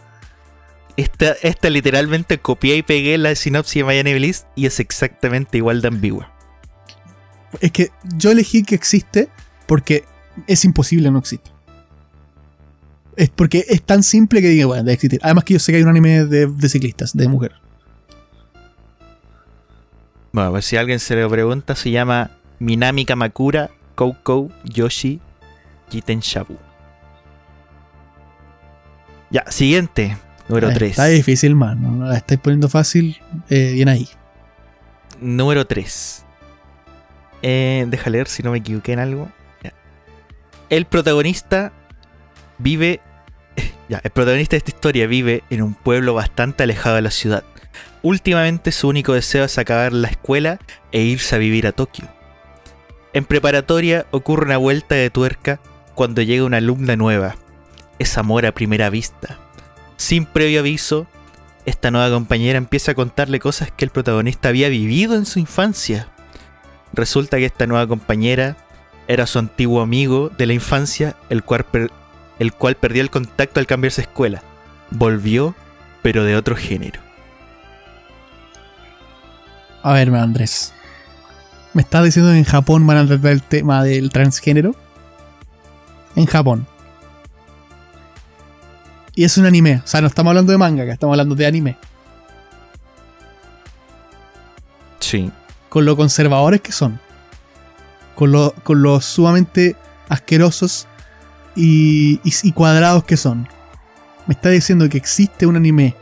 [0.97, 5.81] esta, esta literalmente copié y pegué la sinopsis de Miami Bliss y es exactamente igual
[5.81, 6.31] de ambigua.
[7.61, 9.29] Es que yo elegí que existe
[9.65, 10.03] porque
[10.47, 11.51] es imposible no existe.
[13.15, 15.19] Es porque es tan simple que diga, bueno, debe existir.
[15.23, 17.53] Además que yo sé que hay un anime de, de ciclistas, de mujer.
[20.31, 25.19] Bueno, pues si alguien se lo pregunta, se llama Minami Kamakura Koukou Yoshi
[25.89, 26.57] Jiten Shabu.
[29.31, 30.17] Ya, siguiente,
[30.47, 30.91] número Eh, 3.
[30.91, 31.99] Está difícil, man.
[31.99, 33.17] No la estáis poniendo fácil.
[33.49, 34.07] eh, bien ahí.
[35.21, 36.25] Número 3.
[37.41, 39.29] Eh, deja leer si no me equivoqué en algo.
[39.63, 39.73] Ya.
[40.69, 41.71] El protagonista
[42.57, 43.01] vive.
[43.89, 47.43] Ya, el protagonista de esta historia vive en un pueblo bastante alejado de la ciudad.
[48.03, 50.59] Últimamente su único deseo es acabar la escuela
[50.91, 52.07] e irse a vivir a Tokio.
[53.13, 55.59] En preparatoria ocurre una vuelta de tuerca
[55.95, 57.35] cuando llega una alumna nueva.
[57.97, 59.37] Es amor a primera vista.
[59.97, 61.07] Sin previo aviso,
[61.65, 66.07] esta nueva compañera empieza a contarle cosas que el protagonista había vivido en su infancia.
[66.93, 68.57] Resulta que esta nueva compañera
[69.07, 71.65] era su antiguo amigo de la infancia, el cual,
[72.75, 74.43] perdió el contacto al cambiarse de escuela.
[74.91, 75.55] Volvió,
[76.03, 77.01] pero de otro género.
[79.81, 80.73] A ver, Andrés.
[81.73, 84.75] ¿Me estás diciendo que en Japón van a tratar el tema del transgénero?
[86.15, 86.65] En Japón.
[89.15, 89.81] Y es un anime.
[89.83, 91.77] O sea, no estamos hablando de manga, acá estamos hablando de anime.
[94.99, 95.31] Sí.
[95.69, 96.99] con lo conservadores que son,
[98.15, 99.75] con lo, con lo sumamente
[100.07, 100.87] asquerosos
[101.55, 103.47] y, y- y cuadrados que son.
[104.27, 105.95] Me está diciendo que existe un anime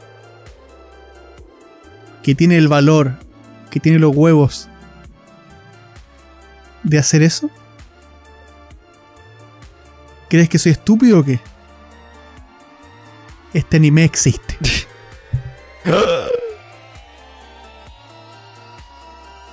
[2.24, 3.14] que tiene el valor,
[3.70, 4.68] que tiene los huevos
[6.84, 7.50] de hacer eso.
[10.30, 11.40] ¿Crees que soy estúpido o qué?
[13.54, 14.58] Este anime existe.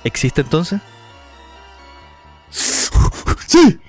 [0.03, 0.81] ¿Existe entonces?
[3.47, 3.79] ¡Sí!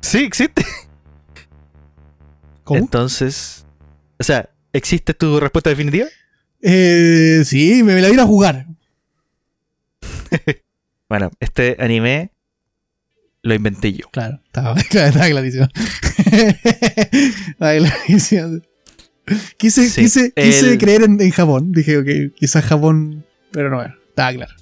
[0.00, 0.64] Sí, existe.
[2.64, 2.80] ¿Cómo?
[2.80, 3.66] Entonces.
[4.18, 6.06] O sea, ¿existe tu respuesta definitiva?
[6.60, 8.66] Eh, sí, me, la voy a ir a jugar.
[11.08, 12.30] Bueno, este anime
[13.42, 14.08] lo inventé yo.
[14.10, 15.68] Claro, estaba, estaba clarísimo.
[17.12, 18.60] estaba clarísimo.
[19.56, 21.72] Quise, Sí, quise, quise creer en, en Japón.
[21.72, 23.96] Dije, ok, quizás Japón, pero no era.
[24.08, 24.54] Estaba claro.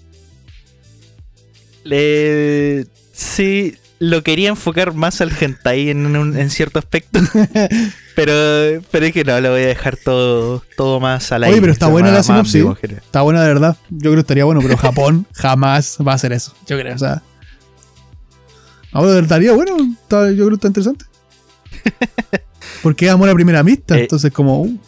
[1.85, 7.21] Le- sí, lo quería enfocar más al hentai en, un- en cierto aspecto.
[8.15, 11.61] pero, pero es que no, lo voy a dejar todo, todo más al Oye, aire.
[11.61, 12.65] pero está buena más- la sinopsis.
[12.83, 13.77] Está buena de verdad.
[13.91, 16.53] Yo creo que estaría bueno, pero Japón jamás va a hacer eso.
[16.67, 17.23] Yo creo, o sea.
[18.93, 19.77] Pero estaría bueno.
[20.03, 21.05] está- yo creo que está interesante.
[22.83, 23.97] Porque es amor a primera vista.
[23.97, 24.03] Eh.
[24.03, 24.63] entonces, como.
[24.63, 24.79] uh.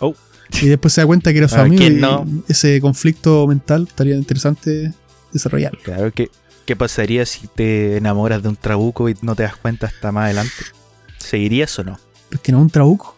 [0.00, 0.14] Oh.
[0.60, 1.78] Y después se da cuenta que era su Ah, amigo.
[1.78, 2.26] ¿quién y no?
[2.48, 4.92] Ese conflicto mental estaría interesante
[5.32, 5.78] desarrollarlo.
[5.82, 6.30] Claro, ¿qué,
[6.66, 10.24] ¿qué pasaría si te enamoras de un trabuco y no te das cuenta hasta más
[10.26, 10.52] adelante?
[11.22, 11.98] ¿Seguirías o no?
[12.30, 13.16] Es que no es un trabuco.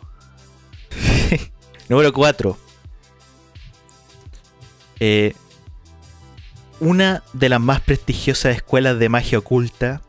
[1.88, 2.58] Número 4.
[6.80, 10.00] una de las más prestigiosas escuelas de magia oculta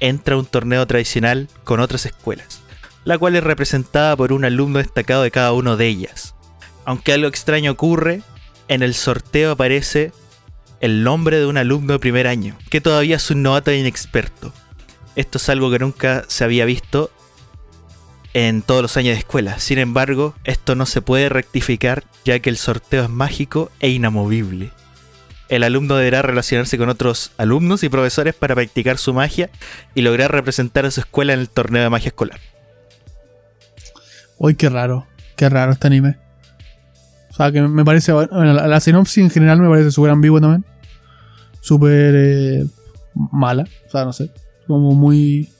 [0.00, 2.60] entra a un torneo tradicional con otras escuelas,
[3.04, 6.34] la cual es representada por un alumno destacado de cada una de ellas.
[6.84, 8.22] Aunque algo extraño ocurre,
[8.68, 10.12] en el sorteo aparece
[10.80, 14.52] el nombre de un alumno de primer año, que todavía es un novato e inexperto.
[15.14, 17.10] Esto es algo que nunca se había visto
[18.34, 19.58] en todos los años de escuela.
[19.58, 24.70] Sin embargo, esto no se puede rectificar ya que el sorteo es mágico e inamovible.
[25.48, 29.50] El alumno deberá relacionarse con otros alumnos y profesores para practicar su magia
[29.94, 32.40] y lograr representar a su escuela en el torneo de magia escolar.
[34.38, 35.06] Uy, qué raro.
[35.36, 36.16] Qué raro este anime.
[37.30, 38.12] O sea, que me parece.
[38.12, 40.64] bueno, la, la sinopsis en general me parece súper ambigua también.
[41.60, 42.66] Súper eh,
[43.14, 43.66] mala.
[43.86, 44.30] O sea, no sé.
[44.66, 45.50] Como muy.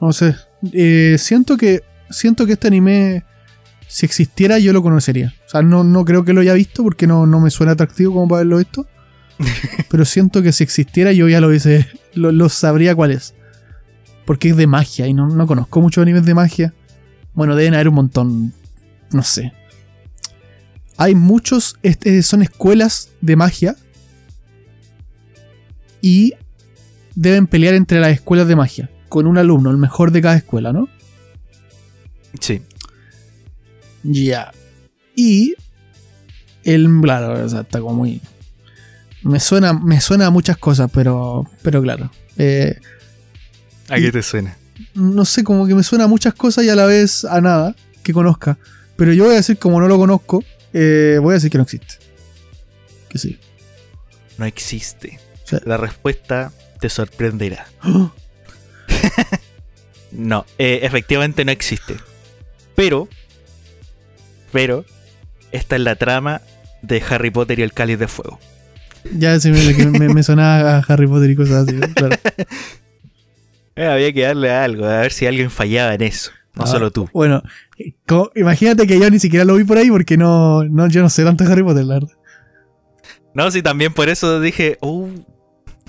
[0.00, 0.36] No sé.
[0.72, 1.82] Eh, siento que.
[2.10, 3.24] Siento que este anime.
[3.86, 5.34] Si existiera, yo lo conocería.
[5.46, 8.14] O sea, no, no creo que lo haya visto porque no, no me suena atractivo
[8.14, 8.86] como para haberlo visto.
[9.90, 11.88] Pero siento que si existiera, yo ya lo hubiese.
[12.14, 13.34] Lo, lo sabría cuál es.
[14.24, 16.74] Porque es de magia y no, no conozco muchos animes de magia.
[17.34, 18.52] Bueno, deben haber un montón.
[19.12, 19.52] No sé.
[20.96, 21.76] Hay muchos.
[21.82, 23.76] este, son escuelas de magia.
[26.00, 26.34] Y
[27.14, 28.90] deben pelear entre las escuelas de magia.
[29.10, 30.88] Con un alumno, el mejor de cada escuela, ¿no?
[32.40, 32.62] Sí.
[34.02, 34.52] Ya.
[35.14, 35.54] Y.
[36.64, 36.88] El.
[37.02, 38.22] Claro, o sea, está como muy.
[39.22, 41.44] Me suena, me suena a muchas cosas, pero.
[41.62, 42.10] Pero claro.
[42.38, 42.78] Eh,
[43.90, 44.56] ¿A qué te suena?
[44.94, 47.76] no sé, como que me suena a muchas cosas y a la vez a nada
[48.02, 48.56] que conozca.
[48.96, 50.42] Pero yo voy a decir, como no lo conozco,
[50.72, 51.96] eh, voy a decir que no existe.
[53.08, 53.38] Que sí.
[54.38, 55.18] No existe.
[55.44, 57.66] O sea- La respuesta te sorprenderá.
[57.84, 58.10] ¡Oh!
[60.12, 61.96] No, eh, efectivamente no existe.
[62.74, 63.08] Pero,
[64.52, 64.84] pero,
[65.52, 66.40] esta es la trama
[66.82, 68.38] de Harry Potter y el Cáliz de Fuego.
[69.14, 71.78] Ya sí, me, que me, me sonaba a Harry Potter y cosas así.
[71.94, 72.16] claro.
[73.76, 76.32] Eh, había que darle algo, a ver si alguien fallaba en eso.
[76.54, 77.08] No Ah, solo tú.
[77.12, 77.42] Bueno,
[77.78, 77.94] eh,
[78.34, 81.24] imagínate que yo ni siquiera lo vi por ahí porque no, no yo no sé
[81.24, 82.16] tanto de Harry Potter, la verdad.
[83.32, 85.08] No, sí, también por eso dije, uh.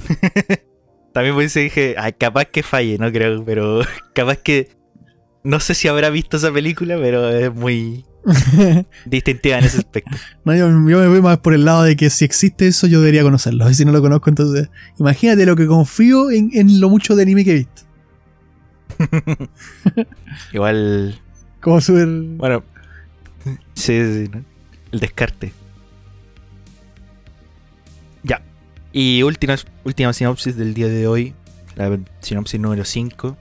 [1.13, 3.81] también por eso dije, ay, capaz que falle, no creo, pero
[4.13, 4.69] capaz que.
[5.43, 8.05] No sé si habrá visto esa película, pero es muy
[9.05, 10.15] distintiva en ese aspecto.
[10.45, 12.99] No, yo, yo me voy más por el lado de que si existe eso, yo
[12.99, 13.67] debería conocerlo.
[13.69, 14.69] Y si no lo conozco, entonces.
[14.99, 17.81] Imagínate lo que confío en, en lo mucho de anime que he visto.
[20.53, 21.19] Igual,
[21.59, 22.07] Como súper.
[22.07, 22.63] bueno.
[23.73, 24.43] Sí, sí, sí, ¿no?
[24.91, 25.53] El descarte.
[28.93, 29.55] Y última,
[30.13, 31.33] sinopsis del día de hoy.
[31.75, 33.37] La sinopsis número 5.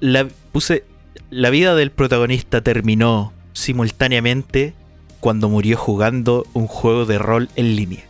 [0.00, 0.84] La, puse.
[1.30, 4.74] La vida del protagonista terminó simultáneamente
[5.18, 8.04] cuando murió jugando un juego de rol en línea.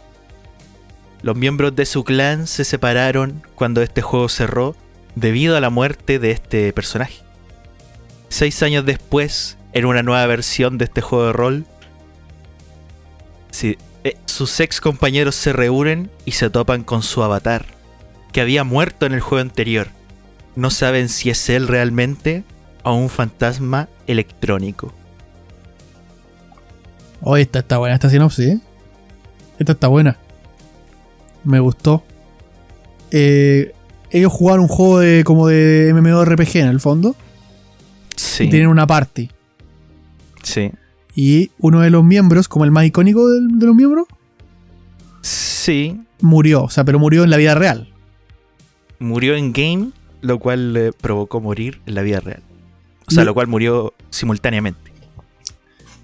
[1.22, 4.76] Los miembros de su clan se separaron cuando este juego cerró
[5.14, 7.22] debido a la muerte de este personaje.
[8.28, 11.66] Seis años después, en una nueva versión de este juego de rol,
[13.54, 17.64] sí, eh, sus ex compañeros se reúnen y se topan con su avatar,
[18.32, 19.88] que había muerto en el juego anterior.
[20.56, 22.42] No saben si es él realmente
[22.82, 24.92] o un fantasma electrónico.
[27.22, 28.60] Oye, esta está buena esta sinopsis, ¿eh?
[29.58, 30.18] Esta está buena.
[31.44, 32.02] Me gustó.
[33.10, 33.72] Eh,
[34.10, 37.14] ellos jugaron un juego de como de MMORPG en el fondo.
[38.16, 39.30] Sí, Y tienen una party.
[40.42, 40.70] sí.
[41.14, 44.06] Y uno de los miembros, como el más icónico del- de, los miembros,
[45.22, 46.64] Sí, murió.
[46.64, 47.88] O sea, pero murió en la vida real.
[48.98, 49.90] murió en game,
[50.22, 52.42] lo cual le provocó morir en la vida real.
[53.06, 54.92] O sea, Y- lo cual murió simultáneamente.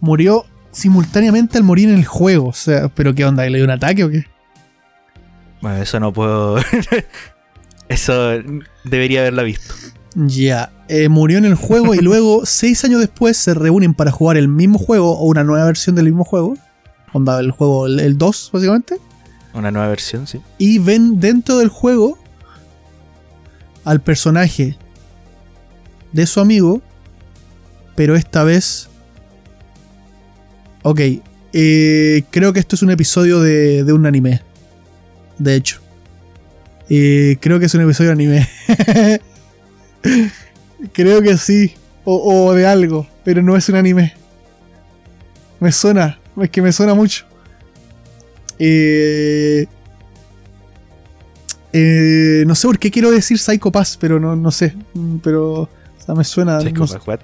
[0.00, 2.48] Murió simultáneamente al morir en el juego.
[2.48, 3.44] O sea, ¿pero qué onda?
[3.48, 4.24] ¿Le dio un ataque o qué?
[5.62, 6.56] Bueno, eso no puedo.
[7.88, 8.30] eso
[8.84, 9.74] debería haberla visto.
[10.14, 10.72] Ya.
[10.88, 14.48] eh, murió en el juego y luego, seis años después, se reúnen para jugar el
[14.48, 16.54] mismo juego o una nueva versión del mismo juego.
[17.12, 18.96] onda el juego, el, el 2, básicamente.
[19.54, 20.40] Una nueva versión, sí.
[20.58, 22.18] Y ven dentro del juego
[23.84, 24.76] al personaje
[26.12, 26.80] de su amigo,
[27.96, 28.88] pero esta vez...
[30.82, 31.00] Ok,
[31.52, 34.42] eh, creo que esto es un episodio de, de un anime.
[35.38, 35.80] De hecho.
[36.88, 38.48] Eh, creo que es un episodio de anime.
[40.92, 41.74] creo que sí.
[42.04, 44.14] O, o de algo, pero no es un anime.
[45.60, 47.26] Me suena, es que me suena mucho.
[48.58, 49.66] Eh,
[51.72, 54.74] eh, no sé por qué quiero decir Psycho Pass, pero no, no sé.
[55.22, 55.68] Pero o
[56.04, 56.60] sea, me suena.
[56.60, 57.20] Psycho no, Pass, what?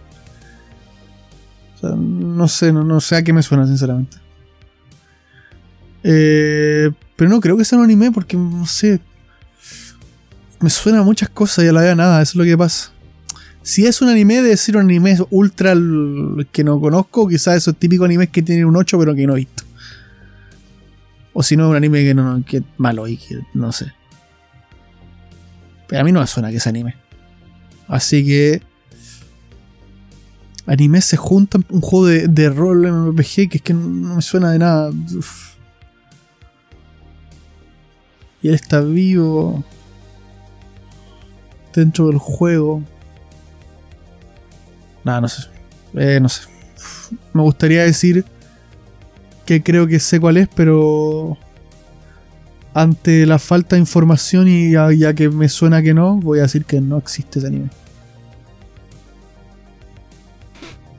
[1.77, 4.19] o sea, no sé, no, no sé a qué me suena, sinceramente.
[6.03, 9.01] Eh, pero no creo que sea un anime porque, no sé.
[10.61, 12.91] Me suena muchas cosas y a la vez nada, eso es lo que pasa.
[13.63, 15.75] Si es un anime, debe ser un anime ultra
[16.53, 19.41] que no conozco, quizás esos típicos animes que tienen un 8 pero que no he
[19.41, 19.65] visto.
[21.33, 23.93] O si no, un anime que no, que malo y que no sé.
[25.87, 26.97] Pero a mí no me suena que es anime.
[27.89, 28.63] Así que.
[30.67, 34.51] Anime se juntan un juego de, de rol MMORPG que es que no, me suena
[34.51, 34.91] de nada.
[38.43, 39.65] Y él está vivo.
[41.77, 42.83] Dentro del juego.
[45.05, 45.43] Nada, no sé.
[45.95, 46.49] Eh, no sé.
[47.35, 48.25] Me gustaría decir
[49.45, 51.37] que creo que sé cuál es, pero
[52.73, 56.43] ante la falta de información y ya, ya que me suena que no, voy a
[56.43, 57.69] decir que no existe ese anime.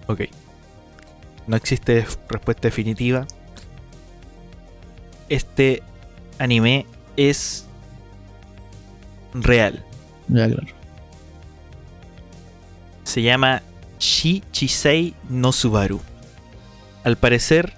[0.05, 0.21] Ok.
[1.47, 3.25] No existe respuesta definitiva.
[5.27, 5.81] Este
[6.37, 7.65] anime es
[9.33, 9.86] real.
[10.29, 10.67] Ya, claro.
[13.03, 13.61] Se llama
[13.99, 16.01] Shi Chisei no Subaru.
[17.03, 17.73] Al parecer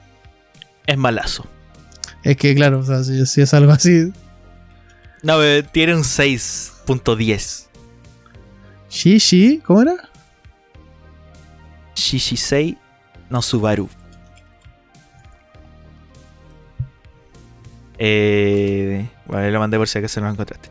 [0.87, 1.45] es malazo.
[2.23, 4.11] Es que, claro, o sea, si, si es algo así.
[5.21, 7.67] No, eh, tiene un 6.10.
[8.89, 10.09] Shishi, ¿cómo era?
[11.95, 12.77] Shi Chisei
[13.29, 13.89] no Subaru.
[17.99, 20.69] Eh, vale, lo mandé por si acaso no lo encontraste.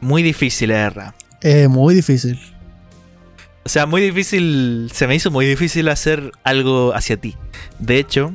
[0.00, 1.14] Muy difícil, verdad.
[1.42, 2.38] Eh, muy difícil.
[3.64, 4.90] O sea, muy difícil.
[4.92, 7.36] Se me hizo muy difícil hacer algo hacia ti.
[7.78, 8.34] De hecho,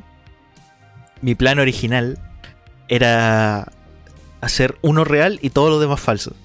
[1.21, 2.19] mi plan original
[2.87, 3.71] era
[4.41, 6.35] hacer uno real y todo lo demás falso.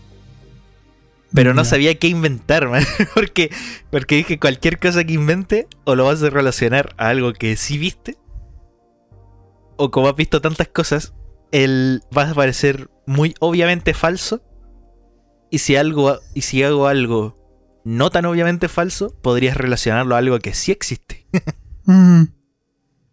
[1.35, 3.51] Pero no sabía qué inventar, man, porque,
[3.91, 7.77] porque dije cualquier cosa que invente o lo vas a relacionar a algo que sí
[7.77, 8.17] viste,
[9.77, 11.13] o como has visto tantas cosas,
[11.53, 14.43] el va a parecer muy obviamente falso.
[15.51, 17.37] Y si algo y si hago algo
[17.85, 21.27] no tan obviamente falso, podrías relacionarlo a algo que sí existe.
[21.85, 22.25] Mm.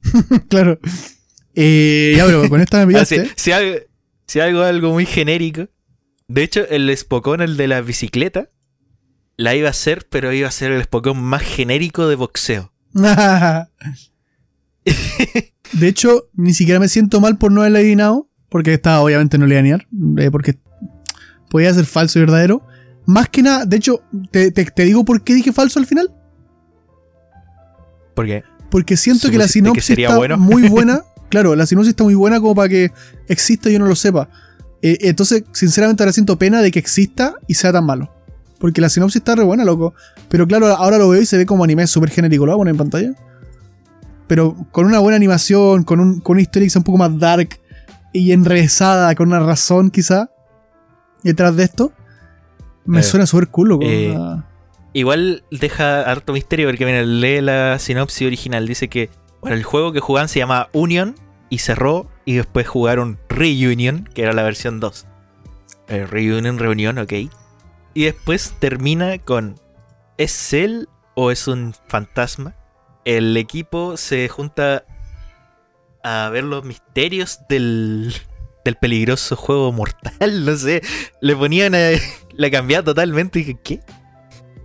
[0.49, 0.79] claro.
[1.53, 3.75] Eh, ya, pero con esta me Así, si, hago,
[4.25, 5.69] si hago algo muy genérico.
[6.27, 8.49] De hecho, el Spokon, el de la bicicleta,
[9.37, 12.73] la iba a hacer, pero iba a ser el Spokon más genérico de boxeo.
[12.93, 13.67] de
[15.87, 18.27] hecho, ni siquiera me siento mal por no haberle adivinado.
[18.49, 20.57] Porque estaba obviamente no le iba a adivinar, eh, porque
[21.53, 22.61] podía ser falso y verdadero.
[23.05, 24.01] Más que nada, de hecho,
[24.31, 26.09] te, te- te digo por qué dije falso al final.
[28.15, 30.37] Porque Porque siento que la ¿Supusiste que sinopsis sería está bueno?
[30.37, 31.03] muy buena.
[31.29, 32.91] claro, la sinopsis está muy buena como para que
[33.27, 34.29] exista y yo no lo sepa.
[34.81, 38.09] Eh, entonces, sinceramente, ahora siento pena de que exista y sea tan malo.
[38.59, 39.93] Porque la sinopsis está re buena, loco.
[40.29, 42.45] Pero claro, ahora lo veo y se ve como anime súper genérico.
[42.45, 43.13] Lo voy a poner en pantalla.
[44.27, 47.17] Pero con una buena animación, con, un, con una historia que sea un poco más
[47.19, 47.59] dark
[48.13, 50.29] y enrevesada, con una razón quizá
[51.23, 51.91] detrás de esto.
[52.85, 54.43] Me Eh, suena súper cool, eh, Ah,
[54.93, 58.67] igual deja harto misterio porque mira, lee la sinopsis original.
[58.67, 59.09] Dice que
[59.41, 61.15] bueno, el juego que jugaban se llama Union
[61.49, 65.05] y cerró y después jugaron Reunion, que era la versión 2.
[65.89, 67.13] Eh, Reunion, reunión, ok.
[67.93, 69.55] Y después termina con
[70.17, 72.55] ¿Es él o es un fantasma?
[73.05, 74.85] El equipo se junta
[76.03, 78.13] a ver los misterios del,
[78.63, 80.13] del peligroso juego mortal.
[80.45, 80.81] No sé,
[81.21, 81.91] le ponían a,
[82.33, 83.79] la cambiaba totalmente y dije, ¿qué?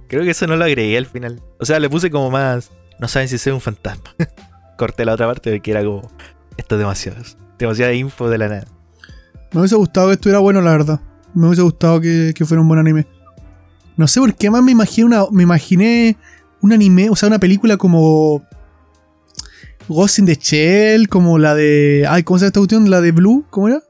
[0.09, 1.43] Creo que eso no lo agregué al final.
[1.61, 2.71] O sea, le puse como más.
[2.99, 4.15] No saben si soy un fantasma.
[4.79, 6.11] Corté la otra parte de que era como.
[6.57, 7.19] Esto es demasiado.
[7.59, 8.67] Demasiada info de la nada.
[9.53, 11.01] Me hubiese gustado que estuviera bueno, la verdad.
[11.35, 13.07] Me hubiese gustado que, que fuera un buen anime.
[13.97, 15.25] No sé por qué más me imaginé una.
[15.31, 16.17] Me imaginé
[16.61, 18.43] un anime, o sea, una película como.
[19.89, 22.07] Ghost in the Shell, como la de.
[22.09, 22.91] Ay, ¿cómo se llama esta cuestión?
[22.91, 23.83] La de Blue, ¿cómo era?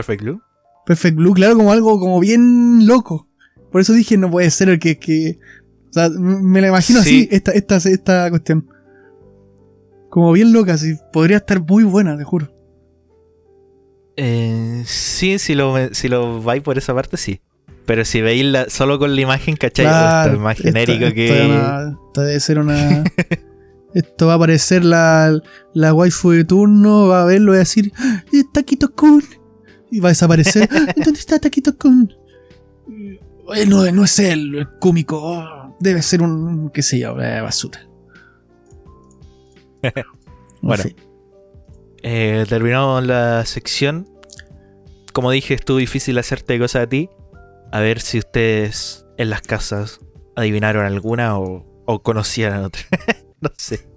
[0.00, 0.40] Perfect Blue.
[0.86, 3.28] Perfect Blue, claro, como algo como bien loco.
[3.70, 4.98] Por eso dije, no puede ser el que.
[4.98, 5.38] que
[5.90, 7.22] o sea, me la imagino Sí.
[7.24, 8.68] así, esta, esta, esta cuestión.
[10.08, 10.96] Como bien loca, sí.
[11.12, 12.52] Podría estar muy buena, te juro.
[14.16, 17.40] Eh, sí, si lo, si lo vais por esa parte, sí.
[17.86, 19.86] Pero si veis la, solo con la imagen, ¿cachai?
[19.86, 21.46] Claro, esto es más genérico esto que.
[21.46, 23.04] una- esto debe ser una.
[23.94, 25.40] esto va a aparecer la,
[25.74, 29.22] la waifu de turno, va a verlo y va a decir: "¡Ah, ¡Es Taquito Kun!
[29.90, 30.68] Y va a desaparecer.
[30.72, 32.12] "Ah, ¿Dónde está Taquito Kun?
[33.54, 35.18] Eh, No, no es él, el cómico.
[35.22, 36.70] oh, debe ser un.
[36.70, 37.80] qué sé yo, eh, basura.
[39.82, 39.92] En
[40.62, 40.84] Bueno.
[42.02, 44.08] Eh, terminamos la sección.
[45.12, 47.08] Como dije, estuvo difícil hacerte cosas a ti.
[47.72, 50.00] A ver si ustedes en las casas
[50.36, 52.82] adivinaron alguna o, o conocían otra.
[53.40, 53.88] no sé.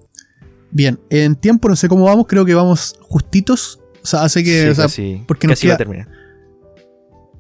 [0.71, 3.79] Bien, en tiempo no sé cómo vamos, creo que vamos justitos.
[4.03, 4.63] O sea, hace que.
[4.63, 6.07] Sí, o sea, casi, porque nos casi va a queda- terminar.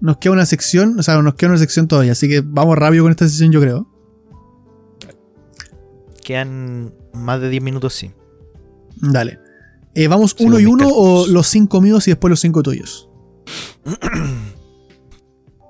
[0.01, 3.03] nos queda una sección, o sea, nos queda una sección todavía, así que vamos rápido
[3.03, 3.87] con esta sección, yo creo.
[6.23, 8.11] Quedan más de 10 minutos, sí.
[8.95, 9.39] Dale.
[9.95, 13.09] Eh, ¿Vamos Según uno y uno o los cinco míos y después los cinco tuyos?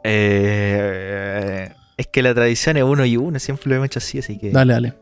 [0.06, 4.38] Eh, es que la tradición es uno y uno, siempre lo hemos hecho así, así
[4.38, 4.52] que.
[4.52, 4.94] Dale, dale.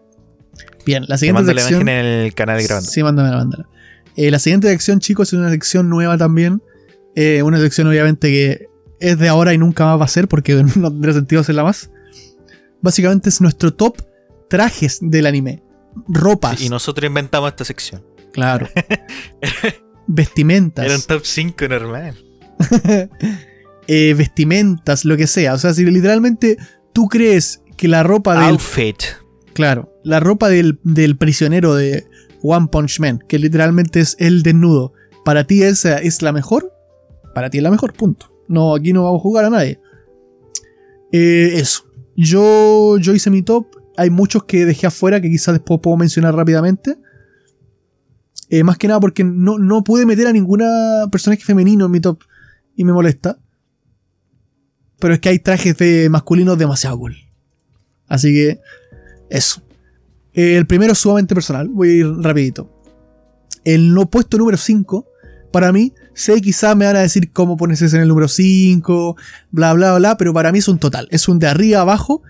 [0.86, 1.82] Bien, la Te siguiente mando la sección.
[1.82, 2.89] imagen en el canal grabando.
[2.89, 3.70] Sí, mándame la mándala.
[4.16, 6.62] Eh, la siguiente sección, chicos, es una sección nueva también.
[7.16, 8.68] Eh, una sección, obviamente, que
[8.99, 11.91] es de ahora y nunca más va a ser porque no tendría sentido hacerla más.
[12.82, 14.01] Básicamente es nuestro top
[14.49, 15.64] trajes del anime.
[16.07, 18.03] Ropas, Y nosotros inventamos esta sección.
[18.34, 18.68] claro.
[20.07, 20.86] Vestimentas.
[20.86, 22.18] Era un top 5 normal.
[23.88, 25.53] eh, vestimentas, lo que sea.
[25.53, 26.57] O sea, si literalmente
[26.91, 28.51] tú crees que la ropa del.
[28.51, 29.03] Outfit.
[29.53, 32.07] Claro, la ropa del, del prisionero de
[32.44, 36.74] One Punch Man, que literalmente es el desnudo, para ti esa es la mejor,
[37.34, 38.32] para ti es la mejor, punto.
[38.48, 39.80] No, aquí no vamos a jugar a nadie.
[41.12, 41.86] Eh, eso.
[42.16, 43.68] Yo, yo hice mi top.
[43.98, 46.98] Hay muchos que dejé afuera que quizás después puedo mencionar rápidamente.
[48.50, 52.02] Eh, más que nada porque no, no pude meter a ninguna personaje femenino en mi
[52.02, 52.24] top
[52.76, 53.39] y me molesta.
[55.00, 57.16] Pero es que hay trajes de masculinos demasiado cool.
[58.08, 58.60] Así que
[59.30, 59.62] eso.
[60.34, 61.68] Eh, el primero es sumamente personal.
[61.70, 62.70] Voy a ir rapidito.
[63.64, 65.08] El no puesto número 5,
[65.52, 69.16] para mí, sé quizás me van a decir cómo pones ese en el número 5,
[69.52, 71.08] bla, bla, bla, pero para mí es un total.
[71.12, 72.22] Es un de arriba a abajo,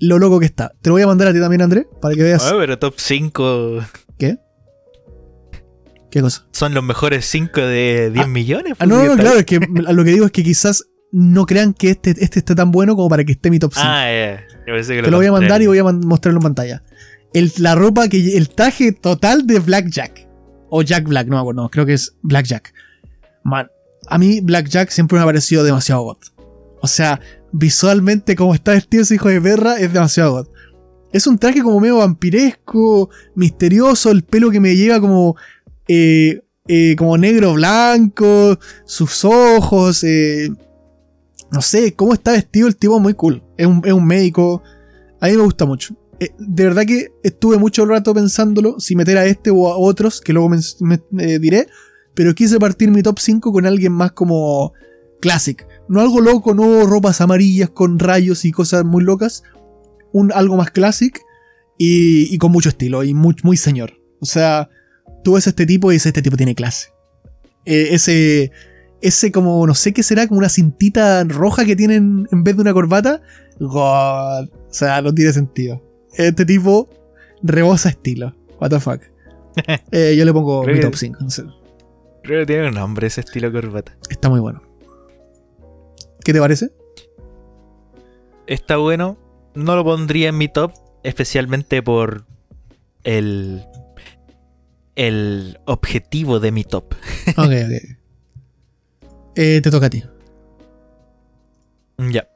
[0.00, 0.72] lo loco que está.
[0.80, 2.42] Te lo voy a mandar a ti también, André, para que veas.
[2.44, 3.80] Ah, pero top 5
[4.18, 4.38] ¿Qué?
[6.10, 6.46] ¿Qué cosa?
[6.52, 8.74] son los mejores 5 de 10 Ah, millones.
[8.78, 11.46] Ah, no, no, está- claro, es que a lo que digo es que quizás no
[11.46, 13.86] crean que este, este esté tan bueno como para que esté mi top 5.
[13.86, 14.06] Ah,
[14.66, 16.82] que Te lo voy a mandar y voy a man- mostrarlo en pantalla.
[17.34, 18.36] El, la ropa que.
[18.36, 20.28] El traje total de Black Jack.
[20.70, 21.68] O Jack Black, no me acuerdo.
[21.70, 22.72] Creo que es Black Jack.
[23.44, 23.68] Man,
[24.08, 26.18] a mí Black Jack siempre me ha parecido demasiado god.
[26.80, 27.20] O sea,
[27.52, 30.48] visualmente como está vestido ese hijo de perra es demasiado god.
[31.12, 35.36] Es un traje como medio vampiresco, misterioso, el pelo que me lleva como.
[35.88, 40.48] eh, eh, como negro blanco, sus ojos, eh,
[41.50, 43.42] no sé, cómo está vestido el tipo muy cool.
[43.56, 44.62] Es un, es un médico.
[45.20, 45.96] A mí me gusta mucho.
[46.22, 50.20] Eh, de verdad que estuve mucho rato pensándolo, si meter a este o a otros,
[50.20, 50.58] que luego me,
[51.10, 51.66] me- diré.
[52.14, 54.72] Pero quise partir mi top 5 con alguien más como
[55.20, 55.66] classic.
[55.88, 59.42] No algo loco, no ropas amarillas con rayos y cosas muy locas.
[60.12, 61.20] Un, algo más classic
[61.78, 63.94] y, y con mucho estilo y muy, muy señor.
[64.20, 64.68] O sea,
[65.24, 66.88] tú ves a este tipo y dices, este tipo tiene clase.
[67.64, 68.52] Eh, ese,
[69.00, 72.62] ese como, no sé qué será, como una cintita roja que tienen en vez de
[72.62, 73.22] una corbata.
[73.58, 74.50] God.
[74.50, 75.82] O sea, no tiene sentido.
[76.14, 76.88] Este tipo
[77.42, 78.34] rebosa estilo.
[78.60, 79.00] What the fuck.
[79.90, 81.18] Eh, yo le pongo Creo mi top 5.
[82.22, 83.94] Creo que tiene un nombre ese estilo corbata.
[84.08, 84.62] Está muy bueno.
[86.24, 86.70] ¿Qué te parece?
[88.46, 89.18] Está bueno.
[89.54, 92.24] No lo pondría en mi top, especialmente por
[93.04, 93.62] el
[94.96, 96.94] el objetivo de mi top.
[97.36, 97.96] Ok, ok.
[99.34, 100.04] Eh, te toca a ti.
[101.96, 102.28] Ya.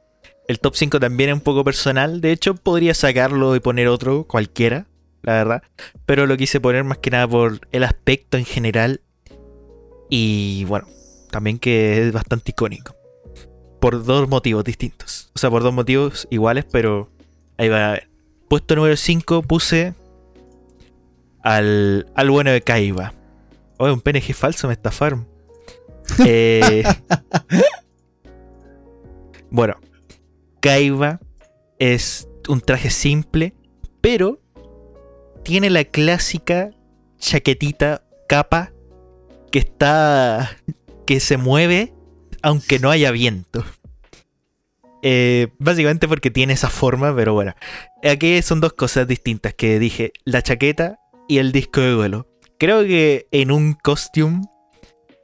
[0.47, 2.21] El top 5 también es un poco personal.
[2.21, 4.87] De hecho, podría sacarlo y poner otro, cualquiera,
[5.21, 5.63] la verdad.
[6.05, 9.01] Pero lo quise poner más que nada por el aspecto en general.
[10.09, 10.87] Y bueno,
[11.31, 12.95] también que es bastante icónico.
[13.81, 15.31] Por dos motivos distintos.
[15.35, 17.09] O sea, por dos motivos iguales, pero
[17.57, 18.09] ahí va a ver.
[18.47, 19.93] Puesto número 5 puse
[21.41, 23.13] al, al bueno de Kaiba.
[23.77, 25.27] Oye, un PNG falso, me estafaron.
[26.25, 26.83] Eh,
[29.49, 29.75] bueno,
[30.67, 31.21] Kaiba
[31.79, 33.53] es un traje simple,
[34.01, 34.41] pero
[35.45, 36.71] tiene la clásica
[37.19, 38.73] chaquetita, capa,
[39.49, 40.57] que está.
[41.05, 41.93] que se mueve
[42.41, 43.63] aunque no haya viento.
[45.03, 47.53] Eh, básicamente porque tiene esa forma, pero bueno.
[48.03, 50.99] Aquí son dos cosas distintas que dije: la chaqueta
[51.29, 52.27] y el disco de duelo.
[52.59, 54.41] creo que en un costume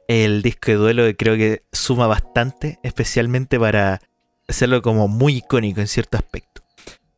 [0.08, 4.00] el disco de duelo creo que suma bastante, especialmente para
[4.48, 6.62] hacerlo como muy icónico en cierto aspecto.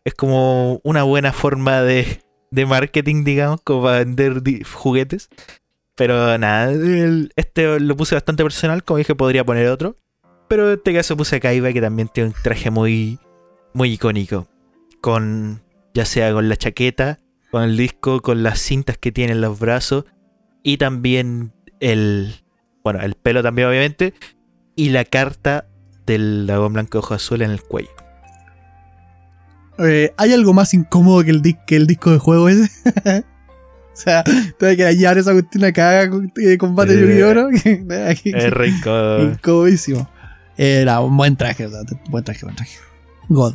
[0.05, 5.29] Es como una buena forma de, de marketing, digamos, como para vender juguetes.
[5.97, 6.72] Pero nada,
[7.37, 9.97] este lo puse bastante personal, como dije, podría poner otro.
[10.49, 13.18] Pero en este caso puse a Kaiba, que también tiene un traje muy,
[13.72, 14.47] muy icónico.
[15.01, 15.62] Con,
[15.95, 17.18] ya sea con la chaqueta,
[17.51, 20.05] con el disco, con las cintas que tiene en los brazos.
[20.62, 22.35] Y también el,
[22.85, 24.14] bueno, el pelo también obviamente.
[24.77, 25.66] Y la carta
[26.07, 27.90] del dragón blanco ojo azul en el cuello.
[29.78, 32.70] Eh, ¿Hay algo más incómodo que el, que el disco de juego ese?
[33.92, 37.48] o sea, tengo que hallar esa cuestión acá de combate de oro.
[37.64, 39.18] es rico.
[39.20, 40.09] Incomodísimo.
[40.57, 42.78] Era un buen traje, o sea, buen traje, buen traje.
[43.28, 43.54] God.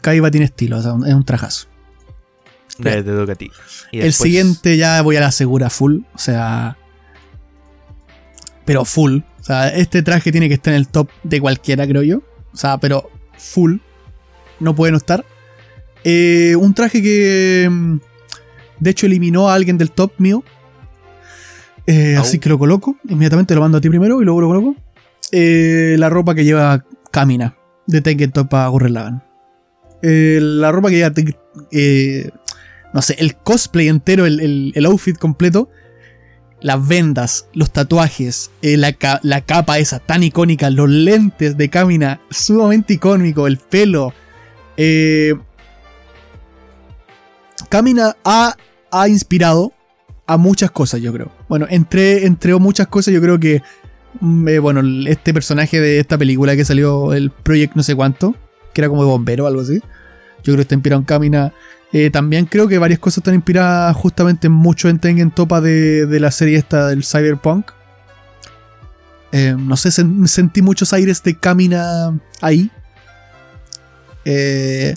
[0.00, 1.66] Kaiba tiene estilo, o sea, es un trajazo.
[2.82, 3.50] a ti.
[3.92, 6.78] El siguiente ya voy a la segura full, o sea.
[8.66, 9.20] Pero full.
[9.40, 12.18] O sea, este traje tiene que estar en el top de cualquiera, creo yo.
[12.52, 13.08] O sea, pero
[13.38, 13.76] full.
[14.60, 15.24] No puede no estar.
[16.04, 17.68] Eh, un traje que.
[17.70, 17.98] Mm,
[18.80, 20.44] de hecho, eliminó a alguien del top mío.
[21.86, 22.96] Eh, así que lo coloco.
[23.08, 24.76] Inmediatamente lo mando a ti primero y luego lo coloco.
[25.30, 27.56] Eh, la ropa que lleva Kamina
[27.86, 29.22] de Tengen Top a Gurren Lagann.
[30.02, 31.12] la ropa que lleva.
[32.92, 35.70] no sé, el cosplay entero, el, el outfit completo
[36.60, 38.92] las vendas, los tatuajes, eh, la,
[39.42, 44.12] capa esa tan icónica, los lentes de Kamina, sumamente icónico, el pelo.
[44.76, 45.34] Eh,
[47.68, 48.56] Kamina ha,
[48.90, 49.72] ha, inspirado
[50.26, 51.30] a muchas cosas, yo creo.
[51.48, 53.62] Bueno, entre, entre muchas cosas, yo creo que,
[54.20, 58.34] mm, eh, bueno, este personaje de esta película que salió, el Project no sé cuánto,
[58.72, 59.80] que era como de bombero o algo así.
[60.38, 61.52] Yo creo que está inspirado en Kamina.
[61.98, 66.20] Eh, también creo que varias cosas están inspiradas justamente mucho en Tengen Topa de, de
[66.20, 67.70] la serie esta del Cyberpunk.
[69.32, 72.70] Eh, no sé, sentí muchos aires de Kamina ahí.
[74.26, 74.94] Eh,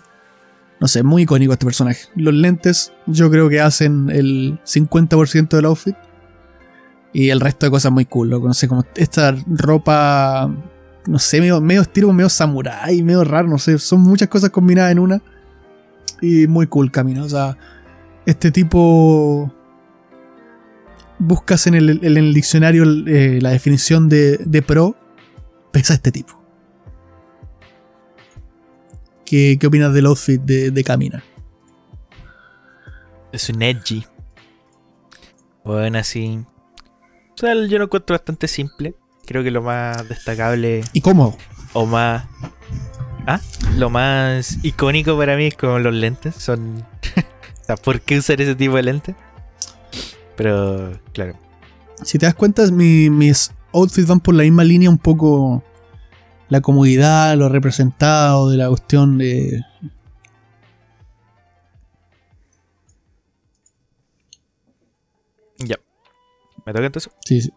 [0.81, 2.01] no sé, muy icónico este personaje.
[2.17, 5.95] Los lentes yo creo que hacen el 50% del outfit.
[7.13, 8.29] Y el resto de cosas muy cool.
[8.29, 10.53] No sé, como esta ropa,
[11.07, 13.79] no sé, medio, medio estilo, medio samurai, medio raro, no sé.
[13.79, 15.21] Son muchas cosas combinadas en una
[16.21, 17.23] y muy cool camino.
[17.23, 17.57] O sea,
[18.25, 19.53] este tipo.
[21.21, 24.95] Buscas en el, en el diccionario eh, la definición de, de, pro,
[25.71, 26.41] pesa este tipo.
[29.25, 31.21] ¿Qué, ¿Qué, opinas del outfit de, de Camina?
[33.33, 34.05] Es un edgy.
[35.65, 36.39] Bueno, así.
[37.33, 38.95] O sea, yo lo encuentro bastante simple.
[39.25, 40.83] Creo que lo más destacable.
[40.93, 41.37] ¿Y cómo?
[41.73, 42.25] O más
[43.27, 43.39] Ah,
[43.77, 46.35] lo más icónico para mí es como los lentes.
[46.35, 46.77] Son.
[47.61, 49.15] o sea, ¿por qué usar ese tipo de lentes?
[50.35, 51.35] Pero, claro.
[52.03, 55.63] Si te das cuenta, mis outfits van por la misma línea, un poco
[56.47, 59.61] la comodidad, lo representado de la cuestión de.
[65.59, 65.75] Ya.
[66.65, 67.11] ¿Me toca entonces?
[67.25, 67.51] Sí, sí.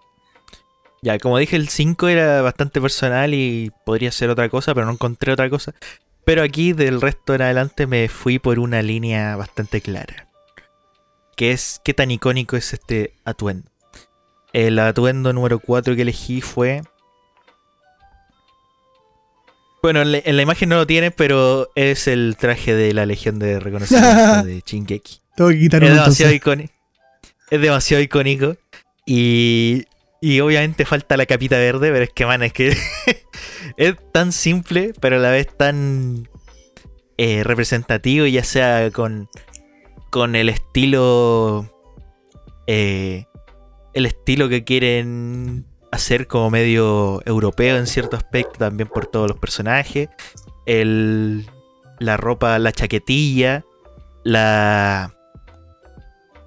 [1.04, 4.92] Ya, como dije, el 5 era bastante personal y podría ser otra cosa, pero no
[4.92, 5.74] encontré otra cosa.
[6.24, 10.28] Pero aquí, del resto en adelante, me fui por una línea bastante clara.
[11.36, 13.68] Que es qué tan icónico es este atuendo.
[14.52, 16.82] El atuendo número 4 que elegí fue.
[19.82, 23.58] Bueno, en la, imagen no lo tiene, pero es el traje de la Legión de
[23.58, 25.18] Reconocimiento de Shingeki.
[25.34, 26.72] Tengo que es demasiado icónico.
[27.50, 28.56] Es demasiado icónico.
[29.04, 29.86] Y
[30.22, 32.76] y obviamente falta la capita verde, pero es que, man, es que
[33.76, 36.28] es tan simple, pero a la vez tan
[37.18, 39.28] eh, representativo, ya sea con,
[40.10, 41.68] con el estilo.
[42.68, 43.24] Eh,
[43.94, 49.40] el estilo que quieren hacer como medio europeo en cierto aspecto, también por todos los
[49.40, 50.08] personajes.
[50.66, 51.50] El,
[51.98, 53.64] la ropa, la chaquetilla,
[54.22, 55.16] la.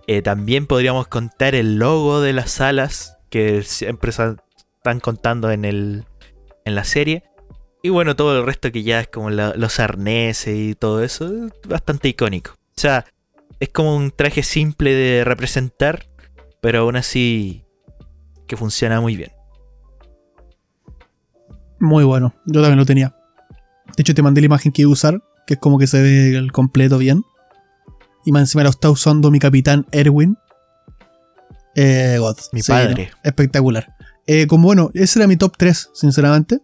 [0.08, 6.06] Eh, también podríamos contar el logo de las alas que siempre están contando en, el,
[6.64, 7.26] en la serie.
[7.84, 11.52] Y bueno, todo el resto que ya es como los arneses y todo eso, es
[11.68, 12.52] bastante icónico.
[12.52, 13.04] O sea,
[13.60, 16.06] es como un traje simple de representar,
[16.62, 17.66] pero aún así
[18.48, 19.34] que funciona muy bien.
[21.82, 23.18] Muy bueno, yo también lo tenía.
[23.98, 26.02] De hecho, te mandé la imagen que iba a usar, que es como que se
[26.02, 27.26] ve el completo bien.
[28.24, 30.38] Y más encima lo está usando mi capitán Erwin,
[31.76, 32.38] eh, God.
[32.52, 33.12] Mi padre.
[33.24, 33.96] Espectacular.
[34.28, 36.62] Eh, como bueno, ese era mi top 3, sinceramente.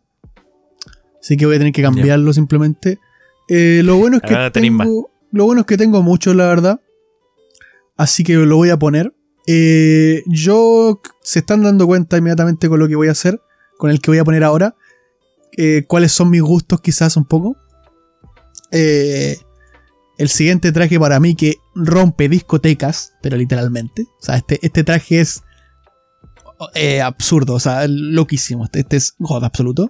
[1.21, 2.99] Así que voy a tener que cambiarlo simplemente.
[3.47, 6.79] Eh, lo bueno es que tengo, lo bueno es que tengo mucho, la verdad.
[7.97, 9.13] Así que lo voy a poner.
[9.47, 13.39] Eh, yo se están dando cuenta inmediatamente con lo que voy a hacer,
[13.77, 14.75] con el que voy a poner ahora.
[15.57, 17.57] eh, cuáles son mis gustos quizás un poco.
[18.71, 19.37] Eh,
[20.17, 24.03] el siguiente traje para mí que rompe discotecas, pero literalmente.
[24.03, 25.43] O sea, este, este traje es
[26.75, 28.65] eh, absurdo, o sea, loquísimo.
[28.65, 29.89] Este, este es God absoluto.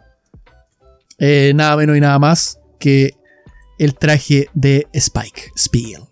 [1.20, 3.14] Eh, nada menos y nada más que
[3.78, 6.04] el traje de Spike Spiegel.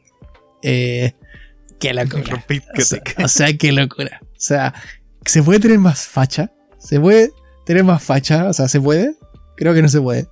[0.62, 1.14] Eh,
[1.80, 2.46] qué locura.
[2.78, 4.20] O sea, o sea, qué locura.
[4.22, 4.74] O sea,
[5.26, 6.52] ¿se puede tener más facha?
[6.78, 7.32] ¿Se puede
[7.66, 8.48] tener más facha?
[8.48, 9.16] O sea, ¿se puede?
[9.56, 10.28] Creo que no se puede.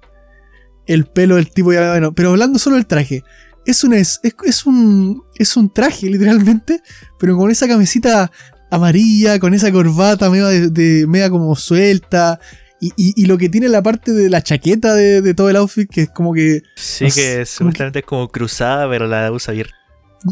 [0.86, 1.92] El pelo del tipo ya.
[1.92, 3.24] Bueno, pero hablando solo del traje.
[3.68, 5.22] Es un, es, es- un.
[5.36, 6.82] Es un traje, literalmente.
[7.20, 8.32] Pero con esa camisita
[8.72, 12.40] amarilla, con esa corbata media, de, de- media como suelta.
[12.80, 15.56] Y, y- y lo que tiene la parte de la chaqueta de, de todo el
[15.56, 16.62] outfit, que es como que.
[16.76, 19.74] Sí, No que supuestamente es como cruzada, pero la usa abierta.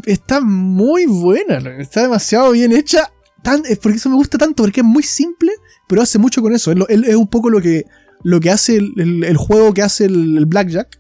[0.06, 3.12] está muy buena, está demasiado bien hecha.
[3.42, 5.52] Tan, es porque eso me gusta tanto, porque es muy simple,
[5.88, 6.72] pero hace mucho con eso.
[6.72, 7.86] Es, lo- es- es un poco lo que,
[8.24, 11.00] lo que hace el, el- el juego que hace el, el Blackjack.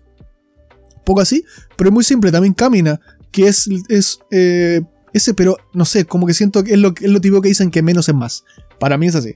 [1.05, 1.45] Poco así,
[1.77, 2.99] pero es muy simple, también camina.
[3.31, 4.81] Que es, es eh,
[5.13, 7.69] ese, pero no sé, como que siento que es lo, es lo típico que dicen
[7.71, 8.43] que menos es más.
[8.79, 9.35] Para mí es así.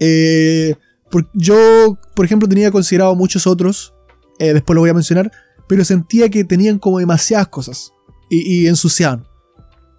[0.00, 0.74] Eh,
[1.10, 3.94] por- yo, por ejemplo, tenía considerado muchos otros,
[4.38, 5.30] eh, después lo voy a mencionar,
[5.68, 7.92] pero sentía que tenían como demasiadas cosas
[8.30, 9.26] y, y ensuciaban,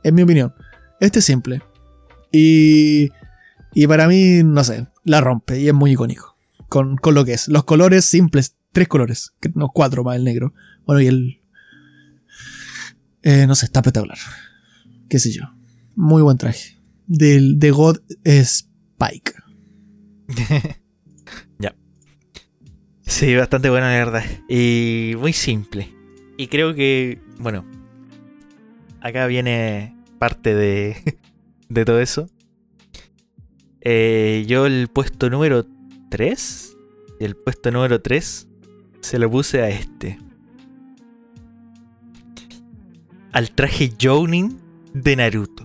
[0.03, 0.53] en mi opinión.
[0.99, 1.61] Este es simple.
[2.31, 3.09] Y,
[3.73, 6.35] y para mí, no sé, la rompe y es muy icónico.
[6.69, 7.47] Con, con lo que es.
[7.47, 10.53] Los colores simples, tres colores, no cuatro más el negro.
[10.87, 11.41] Bueno, y el...
[13.21, 14.17] eh, no sé, está espectacular.
[15.07, 15.43] Qué sé yo.
[15.95, 16.79] Muy buen traje.
[17.05, 19.33] Del, de God Spike.
[23.07, 24.23] Sí, bastante buena, la verdad.
[24.49, 25.91] Y muy simple.
[26.37, 27.65] Y creo que, bueno,
[29.01, 31.17] acá viene parte de,
[31.69, 32.29] de todo eso.
[33.81, 35.65] Eh, yo el puesto número
[36.09, 36.77] 3,
[37.21, 38.49] el puesto número 3,
[38.99, 40.19] se lo puse a este.
[43.31, 44.59] Al traje Jounin
[44.93, 45.63] de Naruto.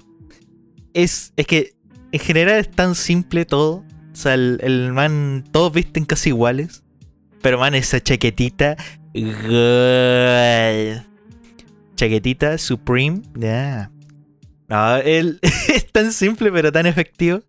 [0.95, 1.75] Es, es que
[2.13, 3.85] en general es tan simple todo.
[4.13, 6.83] O sea, el, man, todos visten casi iguales.
[7.41, 8.77] Pero man, esa chaquetita.
[11.97, 13.23] Chaquetita Supreme.
[13.35, 13.91] ya.
[14.69, 15.39] No, él
[15.75, 17.41] es tan simple pero tan efectivo.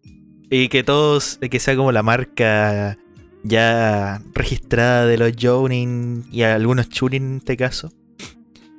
[0.49, 2.97] Y que todos, que sea como la marca
[3.43, 7.91] ya registrada de los Jounin y algunos Chunin en este caso.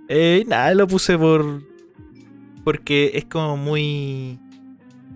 [0.08, 1.62] Eh, nada, lo puse por.
[2.64, 4.38] Porque es como muy.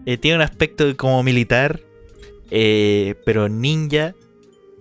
[0.06, 1.80] eh, tiene un aspecto como militar.
[2.50, 4.14] eh, pero ninja.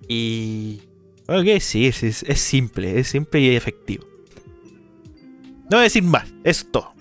[0.08, 0.82] Y.
[1.28, 4.06] Ok, sí, es, simple, es simple y efectivo.
[5.70, 6.94] No voy a decir más, es todo.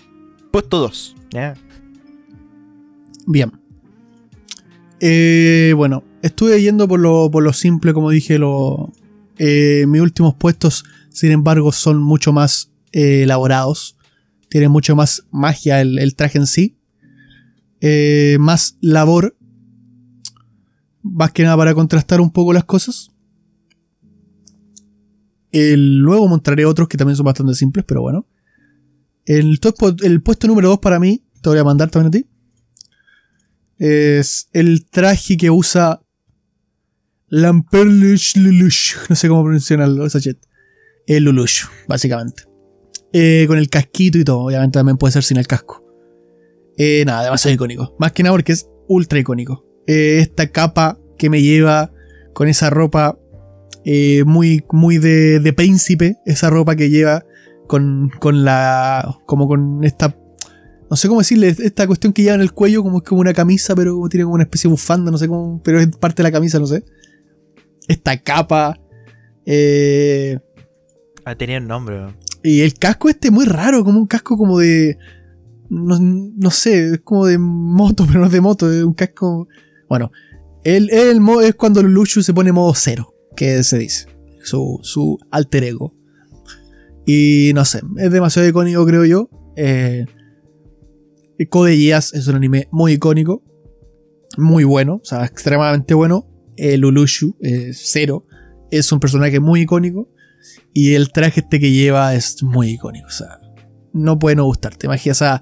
[0.51, 1.15] Puesto 2.
[1.31, 1.53] ¿ya?
[3.25, 3.53] Bien.
[4.99, 8.37] Eh, bueno, estuve yendo por lo, por lo simple, como dije.
[8.37, 8.91] Lo,
[9.37, 13.97] eh, mis últimos puestos, sin embargo, son mucho más eh, elaborados.
[14.49, 16.77] Tiene mucho más magia el, el traje en sí.
[17.81, 19.35] Eh, más labor.
[21.01, 23.11] Más que nada para contrastar un poco las cosas.
[25.51, 28.27] El- luego mostraré otros que también son bastante simples, pero bueno.
[29.25, 29.59] El,
[30.03, 32.27] el puesto número 2 para mí, te voy a mandar también a ti.
[33.77, 36.01] Es el traje que usa
[37.29, 38.95] Lamperlush Lulush.
[39.09, 40.37] No sé cómo pronunciar esa chat.
[41.05, 42.43] El Lulush, básicamente.
[43.13, 44.39] Eh, con el casquito y todo.
[44.45, 45.83] Obviamente también puede ser sin el casco.
[46.77, 47.95] Eh, nada, demasiado icónico.
[47.99, 49.65] Más que nada porque es ultra icónico.
[49.87, 51.91] Eh, esta capa que me lleva
[52.33, 53.17] con esa ropa
[53.85, 56.17] eh, muy, muy de, de príncipe.
[56.25, 57.25] Esa ropa que lleva
[57.67, 59.17] con, con la.
[59.25, 60.15] como con esta.
[60.89, 63.33] No sé cómo decirle, esta cuestión que lleva en el cuello, como es como una
[63.33, 66.29] camisa, pero tiene como una especie de bufanda, no sé cómo, pero es parte de
[66.29, 66.83] la camisa, no sé.
[67.87, 68.79] Esta capa.
[69.45, 70.37] Eh,
[71.25, 72.05] Ah, tenía un nombre.
[72.47, 74.97] Y el casco este muy raro, como un casco como de.
[75.69, 79.49] No, no sé, es como de moto, pero no es de moto, es un casco.
[79.89, 80.11] Bueno,
[80.63, 84.07] el, el es cuando Luchu se pone modo cero, que se dice.
[84.43, 85.93] Su, su alter ego.
[87.05, 89.29] Y no sé, es demasiado icónico, creo yo.
[89.57, 90.05] Eh,
[91.49, 93.43] Code Geass es un anime muy icónico.
[94.37, 96.29] Muy bueno, o sea, extremadamente bueno.
[96.55, 98.25] El Ulushu, eh, Cero,
[98.71, 100.09] es un personaje muy icónico.
[100.73, 103.07] Y el traje este que lleva es muy icónico.
[103.07, 103.39] O sea,
[103.93, 104.87] no puede no gustarte.
[104.87, 105.41] Imagina, o sea,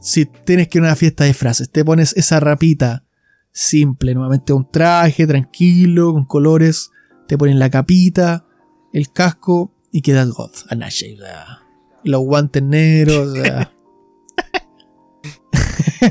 [0.00, 3.04] si tienes que ir a una fiesta de frases, te pones esa rapita
[3.52, 6.90] simple, nuevamente un traje tranquilo, con colores,
[7.28, 8.46] te ponen la capita,
[8.92, 11.62] el casco y quedas God, Anashi, o sea,
[12.02, 13.70] los guantes negros, o sea,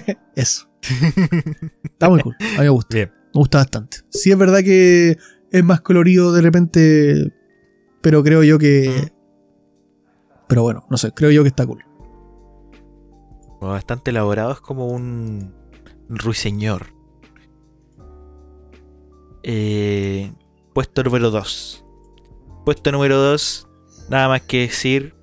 [0.36, 0.70] Eso.
[1.84, 2.36] Está muy cool.
[2.40, 2.96] A mí me gusta.
[2.96, 3.12] Bien.
[3.34, 3.98] Me gusta bastante.
[4.10, 5.18] Sí es verdad que
[5.52, 7.34] es más colorido de repente,
[8.04, 9.12] pero creo yo que...
[10.48, 11.84] Pero bueno, no sé, creo yo que está cool.
[13.62, 15.56] Bastante elaborado, es como un
[16.10, 16.88] ruiseñor.
[19.42, 20.32] Eh,
[20.74, 21.86] puesto número 2.
[22.66, 23.68] Puesto número 2,
[24.10, 25.16] nada más que decir.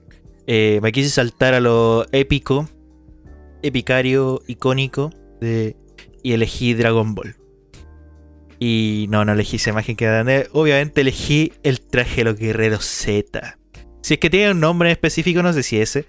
[0.46, 2.66] eh, me quise saltar a lo épico,
[3.62, 5.10] epicario, icónico
[5.40, 5.76] de,
[6.22, 7.36] y elegí Dragon Ball.
[8.62, 10.28] Y no, no elegí esa imagen que dan.
[10.52, 13.58] Obviamente elegí el traje de los guerreros Z.
[14.02, 16.04] Si es que tiene un nombre específico, no sé si ese.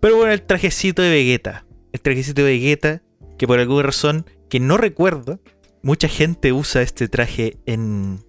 [0.00, 1.66] Pero bueno, el trajecito de Vegeta.
[1.92, 3.02] El trajecito de Vegeta,
[3.38, 5.40] que por alguna razón que no recuerdo,
[5.82, 8.20] mucha gente usa este traje en,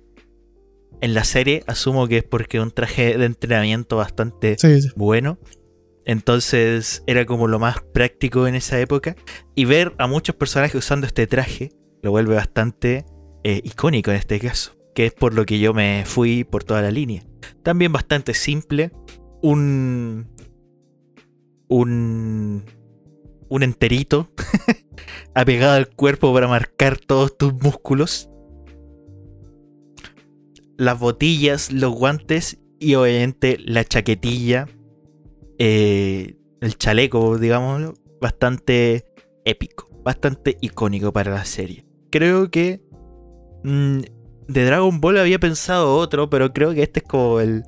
[1.02, 1.64] en la serie.
[1.68, 4.90] Asumo que es porque es un traje de entrenamiento bastante Sí, sí.
[4.96, 5.38] bueno.
[6.04, 9.16] Entonces era como lo más práctico en esa época.
[9.54, 13.06] Y ver a muchos personajes usando este traje lo vuelve bastante
[13.48, 14.76] eh, icónico en este caso.
[14.94, 17.24] Que es por lo que yo me fui por toda la línea.
[17.64, 18.92] También bastante simple.
[19.42, 20.28] Un.
[21.68, 22.66] Un.
[23.50, 24.30] Un enterito.
[25.34, 28.30] apegado al cuerpo para marcar todos tus músculos.
[30.78, 34.68] Las botillas, los guantes y obviamente la chaquetilla
[35.58, 39.06] eh, el chaleco, digámoslo, bastante
[39.46, 41.86] épico, bastante icónico para la serie.
[42.12, 42.82] Creo que
[43.64, 44.00] mm,
[44.48, 47.64] de Dragon Ball había pensado otro, pero creo que este es como el,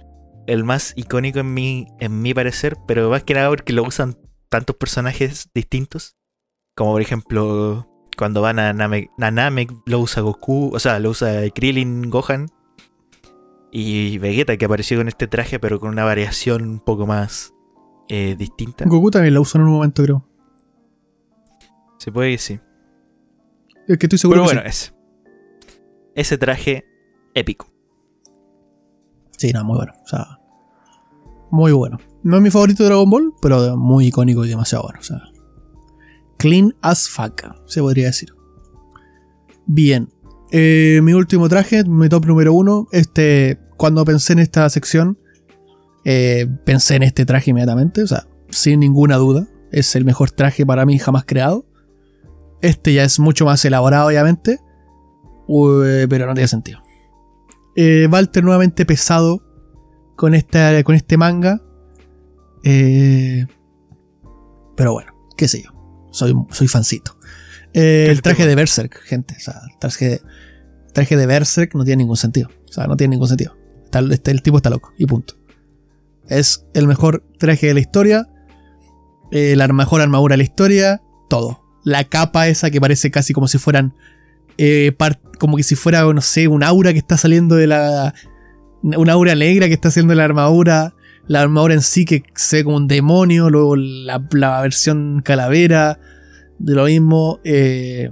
[0.47, 4.17] el más icónico en mi, en mi parecer, pero más que nada porque lo usan
[4.49, 6.17] tantos personajes distintos,
[6.75, 7.87] como por ejemplo
[8.19, 12.47] cuando van a Namek, a Namek lo usa Goku, o sea, lo usa Krillin, Gohan.
[13.71, 17.53] Y Vegeta que apareció con este traje pero con una variación un poco más
[18.09, 18.83] eh, distinta.
[18.85, 20.27] Goku también la usó en un momento, creo.
[21.97, 22.59] Se puede que sí.
[23.87, 24.91] Es que estoy seguro Pero que bueno, ese.
[26.19, 26.83] Ese traje
[27.33, 27.71] épico.
[29.37, 29.53] sí.
[29.53, 29.93] No, muy bueno.
[30.03, 30.37] O sea,
[31.49, 31.97] muy bueno.
[32.23, 34.99] No es mi favorito de Dragon Ball, pero muy icónico y demasiado bueno.
[34.99, 35.21] O sea,
[36.37, 38.33] clean as fuck, se podría decir.
[39.65, 40.09] Bien.
[40.51, 42.89] Eh, mi último traje, mi top número uno.
[42.91, 45.17] Este, cuando pensé en esta sección,
[46.03, 48.03] eh, pensé en este traje inmediatamente.
[48.03, 49.47] O sea, sin ninguna duda.
[49.71, 51.65] Es el mejor traje para mí jamás creado.
[52.61, 54.59] Este ya es mucho más elaborado, obviamente.
[55.51, 56.79] Ue- pero no tiene sentido.
[57.75, 59.41] Eh, Walter nuevamente pesado
[60.15, 61.61] con, esta, con este manga.
[62.63, 63.45] Eh,
[64.75, 65.71] pero bueno, qué sé yo.
[66.11, 67.17] Soy, soy fancito.
[67.73, 69.35] Eh, el traje de Berserk, gente.
[69.37, 70.21] O sea, el traje,
[70.93, 72.49] traje de Berserk no tiene ningún sentido.
[72.67, 73.55] O sea, no tiene ningún sentido.
[73.85, 73.99] Está-
[74.31, 74.93] el tipo está loco.
[74.97, 75.35] Y punto.
[76.27, 78.27] Es el mejor traje de la historia.
[79.31, 81.01] eh, la mejor armadura de la historia.
[81.29, 81.61] Todo.
[81.83, 83.93] La capa esa que parece casi como si fueran.
[84.59, 84.95] Eh,
[85.39, 88.13] como que si fuera, no sé, un aura que está saliendo de la.
[88.81, 90.93] Una aura negra que está haciendo la armadura.
[91.27, 93.49] La armadura en sí que se ve como un demonio.
[93.49, 95.99] Luego la, la versión calavera.
[96.57, 97.39] De lo mismo.
[97.43, 98.11] eh,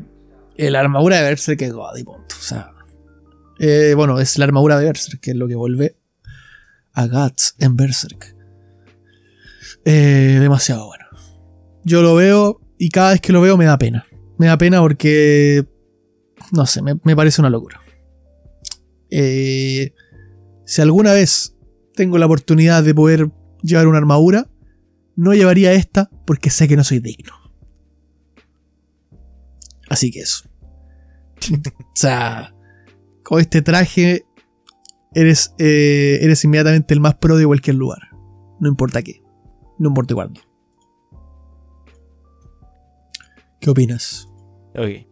[0.58, 2.36] eh, la armadura de Berserk es God y punto.
[2.40, 2.72] O sea.
[3.60, 5.96] eh, bueno, es la armadura de Berserk, que es lo que vuelve
[6.94, 8.36] a Guts en Berserk.
[9.86, 11.06] Eh, demasiado bueno.
[11.84, 14.06] Yo lo veo y cada vez que lo veo me da pena.
[14.38, 15.66] Me da pena porque.
[16.52, 17.82] No sé, me, me parece una locura.
[19.10, 19.94] Eh,
[20.66, 21.56] si alguna vez
[21.96, 23.32] tengo la oportunidad de poder
[23.64, 24.50] llevar una armadura,
[25.16, 27.34] no llevaría esta porque sé que no soy digno.
[29.90, 30.44] Así que eso.
[31.50, 32.54] o sea,
[33.24, 34.26] con este traje
[35.14, 38.00] eres, eh, eres inmediatamente el más pro de cualquier lugar.
[38.60, 39.24] No importa qué.
[39.80, 40.42] No importa cuándo.
[43.60, 44.30] ¿Qué opinas?
[44.76, 45.07] Ok.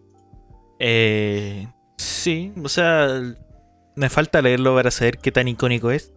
[0.79, 1.67] Eh,
[1.97, 3.21] sí, o sea,
[3.95, 6.13] me falta leerlo para saber qué tan icónico es.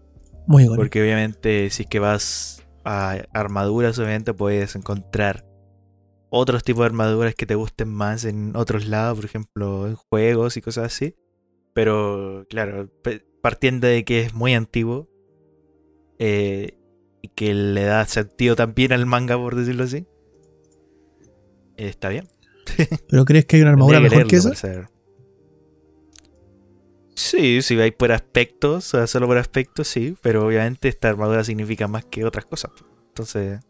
[0.46, 0.76] Muy bueno.
[0.76, 5.44] Porque obviamente si es que vas a armaduras, obviamente puedes encontrar
[6.30, 10.56] otros tipos de armaduras que te gusten más en otros lados, por ejemplo, en juegos
[10.56, 11.14] y cosas así.
[11.74, 12.90] Pero claro,
[13.42, 15.08] partiendo de que es muy antiguo
[16.18, 16.78] eh,
[17.22, 20.06] y que le da sentido también al manga, por decirlo así,
[21.76, 22.28] está bien.
[23.08, 24.52] ¿Pero crees que hay una armadura mejor que esa?
[27.14, 32.04] Sí, si vais por aspectos, solo por aspectos, sí, pero obviamente esta armadura significa más
[32.04, 32.70] que otras cosas.
[33.08, 33.60] Entonces,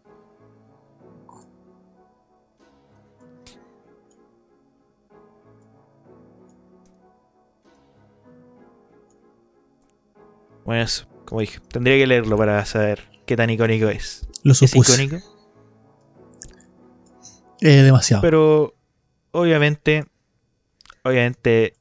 [10.65, 14.29] bueno, eso, como dije, tendría que leerlo para saber qué tan icónico es.
[14.43, 15.03] Lo ¿Es supuse.
[15.05, 15.39] icónico?
[17.61, 18.21] Eh, demasiado.
[18.23, 18.78] Pero
[19.33, 20.05] obviamente,
[21.05, 21.75] obviamente,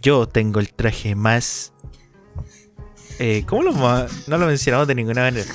[0.00, 1.72] yo tengo el traje más.
[3.18, 5.50] Eh, ¿Cómo lo no lo mencionamos de ninguna manera?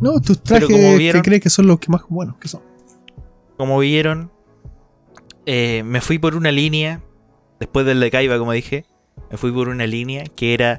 [0.00, 2.62] No, tus trajes que crees que son los que más buenos que son.
[3.56, 4.30] Como vieron,
[5.46, 7.02] eh, me fui por una línea.
[7.60, 8.86] Después del de Kaiba, como dije,
[9.30, 10.78] me fui por una línea que era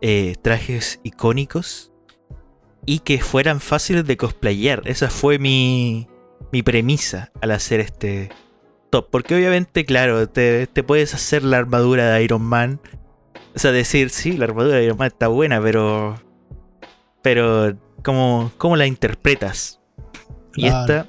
[0.00, 1.92] eh, trajes icónicos
[2.86, 4.82] y que fueran fáciles de cosplayar.
[4.84, 6.08] Esa fue mi,
[6.52, 8.30] mi premisa al hacer este
[8.90, 9.08] top.
[9.10, 12.80] Porque obviamente, claro, te, te puedes hacer la armadura de Iron Man.
[13.54, 16.20] O sea, decir, sí, la armadura de Iron Man está buena, pero.
[17.22, 19.80] Pero, ¿cómo, cómo la interpretas?
[20.54, 21.06] Y esta,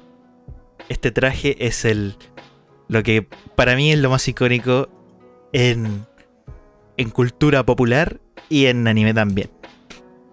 [0.88, 2.16] este traje es el.
[2.88, 4.88] Lo que para mí es lo más icónico
[5.52, 6.06] en,
[6.96, 9.50] en cultura popular y en anime también.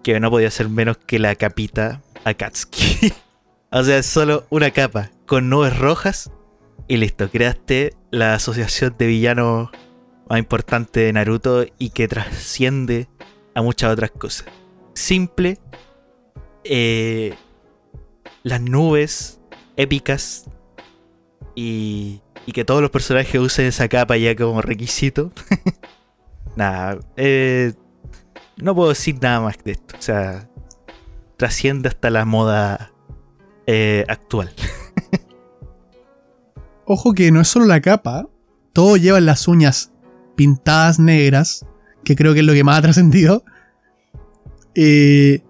[0.02, 3.12] Que no podía ser menos que la capita Akatsuki.
[3.70, 6.30] o sea, es solo una capa con nubes rojas
[6.90, 7.30] y listo.
[7.30, 9.70] Creaste la asociación de villanos
[10.28, 13.08] más importante de Naruto y que trasciende
[13.54, 14.48] a muchas otras cosas.
[14.94, 15.58] Simple.
[16.64, 17.34] eh,
[18.42, 19.40] las nubes
[19.76, 20.50] épicas
[21.54, 22.22] y,
[22.52, 25.30] que todos los personajes usen esa capa ya como requisito.
[26.56, 27.72] nada, eh,
[28.56, 29.94] no puedo decir nada más de esto.
[29.96, 30.50] O sea,
[31.36, 32.92] trasciende hasta la moda
[33.68, 34.52] eh, actual.
[36.92, 38.28] Ojo que no es solo la capa,
[38.72, 39.92] todos llevan las uñas
[40.34, 41.64] pintadas negras,
[42.02, 43.44] que creo que es lo que más ha trascendido.
[44.74, 45.40] Eh,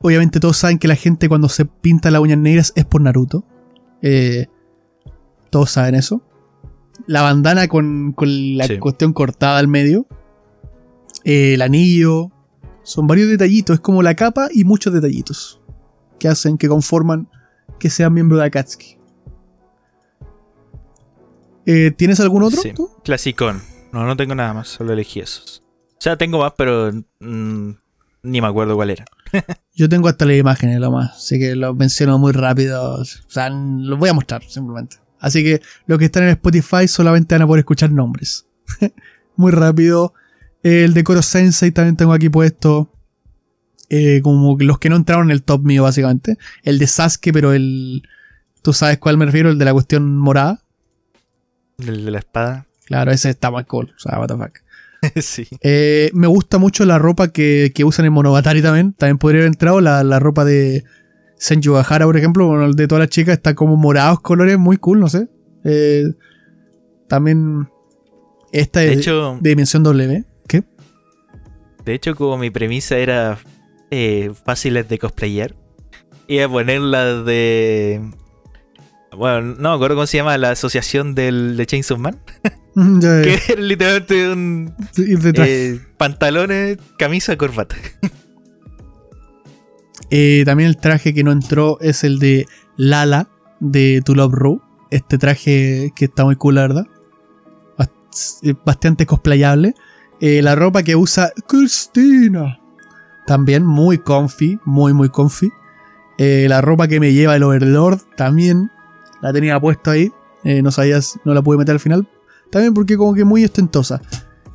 [0.00, 3.44] obviamente todos saben que la gente cuando se pinta las uñas negras es por Naruto.
[4.00, 4.46] Eh,
[5.50, 6.22] todos saben eso.
[7.06, 8.78] La bandana con, con la Sí.
[8.78, 10.06] cuestión cortada al medio.
[11.24, 12.30] Eh, el anillo.
[12.82, 13.74] Son varios detallitos.
[13.74, 15.60] Es como la capa y muchos detallitos.
[16.18, 17.28] Que hacen, que conforman
[17.78, 18.96] que sean miembro de Akatsuki.
[21.66, 22.60] Eh, ¿Tienes algún otro?
[22.60, 22.72] Sí.
[22.74, 22.90] tú?
[23.04, 23.62] Clasicón.
[23.92, 25.62] No, no tengo nada más, solo elegí esos.
[25.92, 26.90] O sea, tengo más, pero
[27.20, 27.70] mm,
[28.24, 29.04] ni me acuerdo cuál era.
[29.74, 31.12] Yo tengo hasta las imágenes, lo más.
[31.12, 33.00] Así que lo menciono muy rápido.
[33.00, 34.96] O sea, los voy a mostrar simplemente.
[35.20, 38.46] Así que los que están en Spotify solamente van a poder escuchar nombres.
[39.36, 40.12] muy rápido.
[40.62, 42.90] El de Koro Sensei también tengo aquí puesto.
[43.90, 46.36] Eh, como los que no entraron en el top mío, básicamente.
[46.62, 48.02] El de Sasuke, pero el.
[48.62, 49.50] ¿Tú sabes cuál me refiero?
[49.50, 50.63] El de la cuestión morada.
[51.78, 52.66] El de la espada.
[52.86, 53.92] Claro, ese está más cool.
[53.96, 54.58] O sea, what the fuck.
[55.22, 55.46] sí.
[55.60, 58.92] Eh, me gusta mucho la ropa que, que usan en Monogatari también.
[58.92, 60.84] También podría haber entrado la, la ropa de
[61.36, 62.46] Senju Gahara, por ejemplo.
[62.46, 65.28] Bueno, el de todas las chicas está como morados colores, muy cool, no sé.
[65.64, 66.04] Eh,
[67.08, 67.68] también
[68.52, 70.24] esta De de, hecho, de Dimensión W.
[70.46, 70.62] ¿Qué?
[71.84, 73.38] de hecho, como mi premisa era
[73.90, 75.54] eh, fáciles de cosplayar,
[76.28, 78.00] iba a poner la de.
[79.16, 82.20] Bueno, no me acuerdo cómo se llama, la asociación del, de Chainsaw Man.
[82.76, 84.74] Ya, Que era literalmente un.
[84.96, 85.46] detrás.
[85.48, 87.76] eh, pantalones, camisa, corbata.
[90.10, 92.46] Eh, también el traje que no entró es el de
[92.76, 93.28] Lala
[93.60, 94.62] de To Love Ru.
[94.90, 96.86] Este traje que está muy cool, la verdad.
[98.42, 99.74] Eh, Bastante cosplayable.
[100.20, 102.60] Eh, la ropa que usa Cristina.
[103.26, 105.50] También muy comfy, muy muy comfy.
[106.18, 108.70] Eh, la ropa que me lleva el Overlord también
[109.24, 110.12] la tenía puesto ahí.
[110.44, 112.06] Eh, no sabías, no la pude meter al final.
[112.50, 114.02] También porque como que muy ostentosa.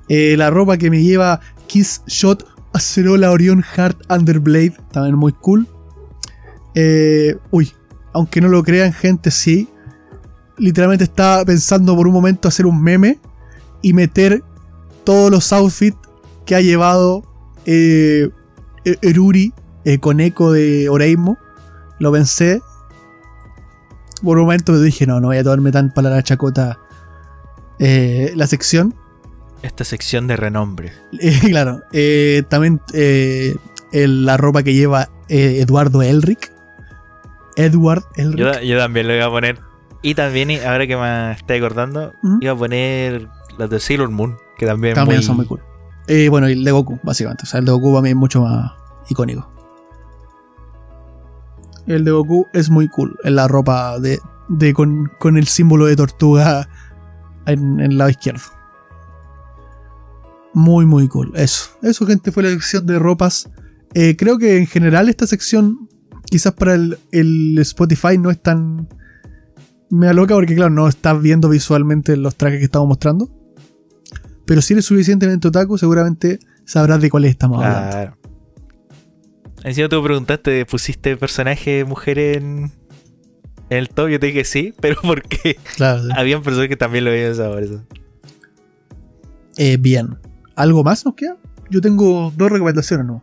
[0.08, 4.76] Eh, la ropa que me lleva Kiss Shot Acerola Orion Heart Underblade.
[4.92, 5.68] También muy cool.
[6.76, 7.72] Eh, uy,
[8.14, 9.68] aunque no lo crean, gente, sí.
[10.60, 13.18] Literalmente estaba pensando por un momento hacer un meme
[13.82, 14.44] y meter
[15.04, 15.98] todos los outfits
[16.46, 17.24] que ha llevado
[17.66, 18.30] E-
[19.02, 19.52] Eruri
[20.00, 21.40] con eco de Oreimo.
[21.98, 22.62] Lo pensé.
[24.24, 26.80] Por un momento pero dije, no, no voy a tomarme tan para la chacota
[27.80, 28.94] eh, la sección.
[29.62, 30.92] Esta sección de renombre.
[31.20, 33.56] Eh, claro, eh, también eh,
[33.92, 36.52] el- la ropa que lleva eh, Eduardo Elric.
[37.56, 38.40] Edward Elric.
[38.40, 39.60] Yo, yo también lo iba a poner.
[40.02, 42.38] Y también, ahora que me estoy acordando, ¿Mm?
[42.42, 43.28] iba a poner
[43.58, 45.62] las de Sailor Moon, que también, También muy, son muy cool.
[46.30, 47.44] Bueno, y el de Goku, básicamente.
[47.44, 48.72] O sea, el de Goku para mí es mucho más
[49.10, 49.52] icónico.
[51.90, 53.18] El de Goku es muy cool.
[53.24, 56.70] En la ropa de, de con, con el símbolo de tortuga
[57.48, 58.44] en, el lado izquierdo.
[60.54, 61.32] Muy, muy cool.
[61.36, 61.72] Eso.
[61.82, 63.50] Eso, gente, fue la sección de ropas.
[63.96, 65.90] Eh, creo que en general esta sección,
[66.26, 68.88] quizás para el, Spotify no es tan...
[69.90, 73.30] Me aloca porque, claro, no estás viendo visualmente los trajes que estamos mostrando.
[74.46, 78.19] Pero si eres suficientemente otaku, seguramente sabrás de cuáles estamos hablando.
[79.64, 82.72] Encima tú preguntaste, ¿pusiste personaje mujer en,
[83.70, 86.04] En el top yo te dije sí, pero porque Claro.
[86.16, 87.84] habían personas que también lo habían usado por eso.
[89.58, 90.18] Eh, bien.
[90.56, 91.38] ¿Algo más nos queda?
[91.70, 93.22] Yo tengo dos recomendaciones, ¿no?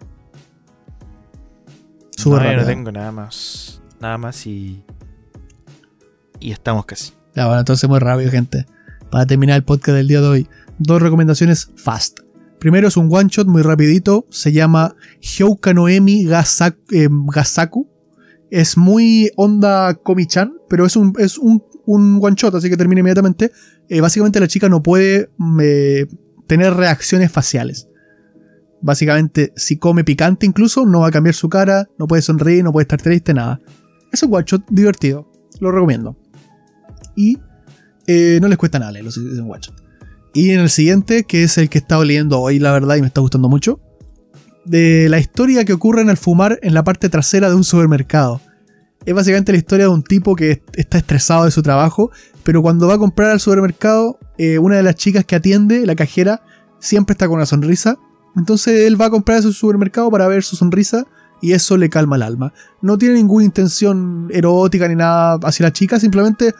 [2.10, 3.82] Súper no, yo no tengo nada más.
[4.00, 4.82] Nada más y.
[6.40, 7.12] Y estamos casi.
[7.34, 8.66] Ya, bueno, entonces muy rápido, gente.
[9.10, 10.48] Para terminar el podcast del día de hoy,
[10.78, 12.20] dos recomendaciones fast.
[12.58, 14.26] Primero es un one shot muy rapidito.
[14.30, 16.78] Se llama Hyouka Noemi Gasaku.
[16.92, 17.88] eh, Gasaku.
[18.50, 23.50] Es muy onda Komi-chan, pero es un, es un, one shot, así que termina inmediatamente.
[23.88, 25.30] Eh, básicamente la chica no puede
[25.60, 26.06] eh,
[26.46, 27.88] tener reacciones faciales.
[28.80, 32.72] Básicamente, si come picante incluso, no va a cambiar su cara, no puede sonreír, no
[32.72, 33.60] puede estar triste, nada.
[34.12, 35.30] Es un one shot divertido.
[35.60, 36.16] Lo recomiendo.
[37.16, 37.38] Y
[38.40, 39.85] no les cuesta nada leerlo es un one shot.
[40.36, 43.00] Y en el siguiente, que es el que he estado leyendo hoy, la verdad, y
[43.00, 43.80] me está gustando mucho,
[44.66, 48.42] de la historia que ocurre en el fumar en la parte trasera de un supermercado.
[49.06, 52.10] Es básicamente la historia de un tipo que est- está estresado de su trabajo,
[52.42, 55.94] pero cuando va a comprar al supermercado, eh, una de las chicas que atiende, la
[55.94, 56.42] cajera,
[56.80, 57.96] siempre está con una sonrisa.
[58.36, 61.06] Entonces él va a comprar a su supermercado para ver su sonrisa
[61.40, 62.52] y eso le calma el alma.
[62.82, 66.52] No tiene ninguna intención erótica ni nada hacia la chica, simplemente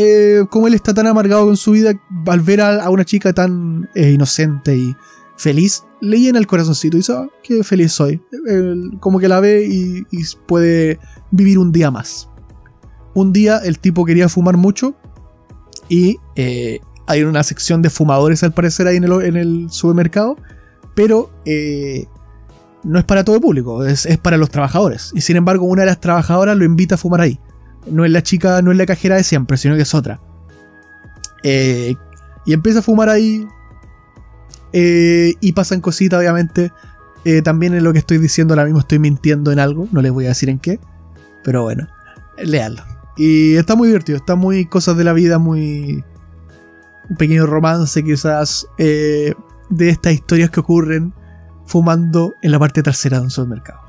[0.00, 1.92] eh, como él está tan amargado con su vida,
[2.26, 4.94] al ver a, una chica tan eh, inocente y
[5.36, 8.22] feliz, le llena el corazoncito y dice, "Ah, qué feliz soy.
[9.00, 10.04] Como que la ve y,
[10.46, 11.00] puede
[11.32, 12.28] vivir un día más.
[13.12, 14.94] Un día el tipo quería fumar mucho
[15.88, 20.36] y eh, hay una sección de fumadores al parecer ahí en el, supermercado,
[20.94, 22.06] pero eh,
[22.84, 25.10] no es para todo el público, es para los trabajadores.
[25.12, 27.40] Y sin embargo una de las trabajadoras lo invita a fumar ahí
[27.86, 30.20] no es la chica, no es la cajera de siempre, sino que es otra.
[31.42, 31.94] Eh,
[32.44, 33.46] y empieza a fumar ahí.
[34.72, 36.72] eh, y pasan cositas, obviamente.
[37.24, 39.88] Eh, también en lo que estoy diciendo ahora mismo estoy mintiendo en algo.
[39.92, 40.78] No les voy a decir en qué.
[41.44, 41.88] Pero bueno,
[42.38, 42.82] leanlo.
[43.16, 44.18] Y está muy divertido.
[44.18, 46.04] Está muy cosas de la vida, muy.
[47.08, 48.66] Un pequeño romance, quizás.
[48.76, 49.34] de
[49.90, 51.12] estas historias que ocurren
[51.66, 53.80] fumando en la parte trasera de un supermercado.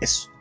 [0.00, 0.31] Eso.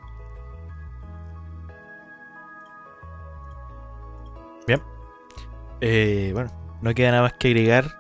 [5.82, 6.52] Eh, bueno,
[6.82, 8.00] no queda nada más que agregar.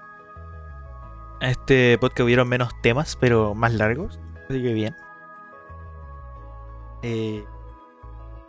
[1.41, 4.19] A este podcast hubieron menos temas, pero más largos.
[4.47, 4.95] Así que bien.
[7.01, 7.43] Eh,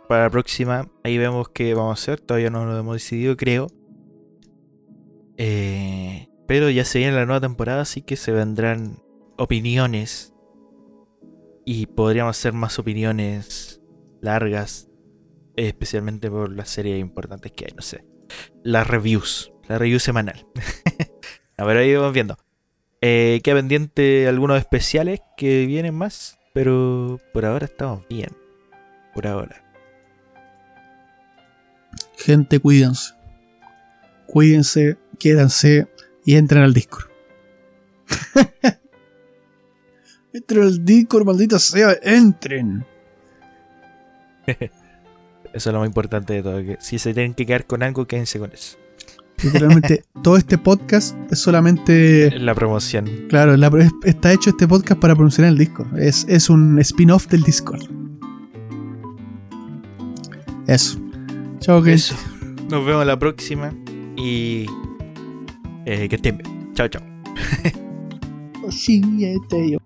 [0.07, 2.21] para la próxima, ahí vemos qué vamos a hacer.
[2.21, 3.67] Todavía no lo hemos decidido, creo.
[5.37, 9.01] Eh, pero ya se viene la nueva temporada, así que se vendrán
[9.37, 10.33] opiniones.
[11.65, 13.81] Y podríamos hacer más opiniones
[14.21, 14.89] largas.
[15.55, 18.12] especialmente por las series importantes que hay, no sé
[18.63, 20.45] las reviews, la review semanal.
[21.57, 22.37] a ver, ahí vamos viendo.
[23.01, 28.29] Eh, queda pendiente algunos especiales que vienen más, pero por ahora estamos bien.
[29.13, 29.63] Por ahora.
[32.17, 33.13] Gente, cuídense.
[34.27, 35.87] Cuídense, quédense
[36.25, 37.09] y entren al Discord.
[40.33, 42.85] entren al Discord, maldita sea, entren.
[45.53, 46.57] Eso es lo más importante de todo.
[46.63, 48.77] Que si se tienen que quedar con algo, quédense con eso.
[49.43, 52.31] Literalmente, todo este podcast es solamente.
[52.39, 53.09] La promoción.
[53.29, 55.97] Claro, la- es- está hecho este podcast para promocionar el Discord.
[55.99, 57.81] Es, es un spin-off del Discord.
[60.67, 60.99] Eso.
[61.59, 61.93] Chao, gente.
[61.95, 62.15] Eso.
[62.69, 63.73] Nos vemos la próxima.
[64.15, 64.65] Y
[65.85, 66.73] eh, que estén bien.
[66.73, 67.01] Chao, chao.
[68.69, 69.77] Sí, este yo.